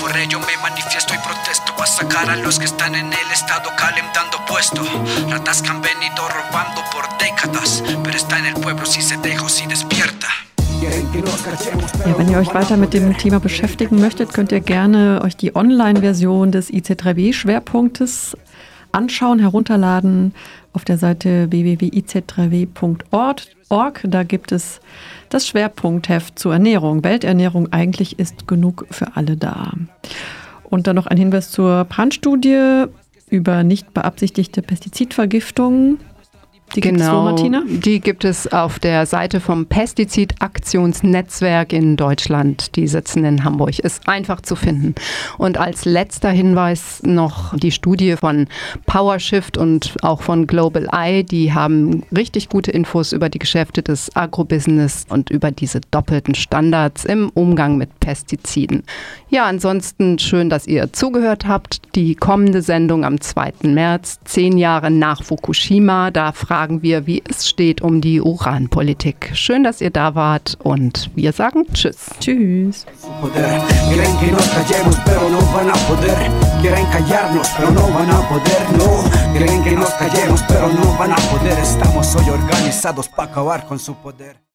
[0.00, 3.70] Por ello me manifiesto y protesto a sacar a los que están en el estado
[3.76, 4.82] calentando puesto.
[5.28, 9.44] Ratas que han venido robando por décadas, pero está en el pueblo si se deja
[9.44, 10.28] o si despierta.
[10.80, 15.56] Ja, wenn ihr euch weiter mit dem Thema beschäftigen möchtet, könnt ihr gerne euch die
[15.56, 18.36] Online-Version des IC3W-Schwerpunktes
[18.92, 20.34] anschauen, herunterladen
[20.72, 24.00] auf der Seite www.iz3w.org.
[24.04, 24.80] Da gibt es
[25.28, 27.04] das Schwerpunktheft zur Ernährung.
[27.04, 29.72] Welternährung eigentlich ist genug für alle da.
[30.64, 32.84] Und dann noch ein Hinweis zur Brandstudie
[33.30, 35.98] über nicht beabsichtigte Pestizidvergiftungen.
[36.74, 37.62] Die gibt genau, es wo, Martina?
[37.66, 42.76] Die gibt es auf der Seite vom Pestizidaktionsnetzwerk in Deutschland.
[42.76, 43.78] Die sitzen in Hamburg.
[43.78, 44.94] Ist einfach zu finden.
[45.38, 48.46] Und als letzter Hinweis noch die Studie von
[48.86, 51.24] PowerShift und auch von Global Eye.
[51.24, 57.04] Die haben richtig gute Infos über die Geschäfte des Agrobusiness und über diese doppelten Standards
[57.04, 58.82] im Umgang mit Pestiziden.
[59.30, 61.94] Ja, ansonsten schön, dass ihr zugehört habt.
[61.94, 63.52] Die kommende Sendung am 2.
[63.62, 66.10] März, zehn Jahre nach Fukushima.
[66.10, 69.30] Da fragen wir, wie es steht um die Uranpolitik.
[69.34, 72.06] Schön, dass ihr da wart und wir sagen Tschüss.
[72.20, 72.86] Tschüss.
[79.30, 81.58] Quieren que nos callemos, pero no van a poder.
[81.62, 84.47] Estamos hoy organizados para acabar con su poder.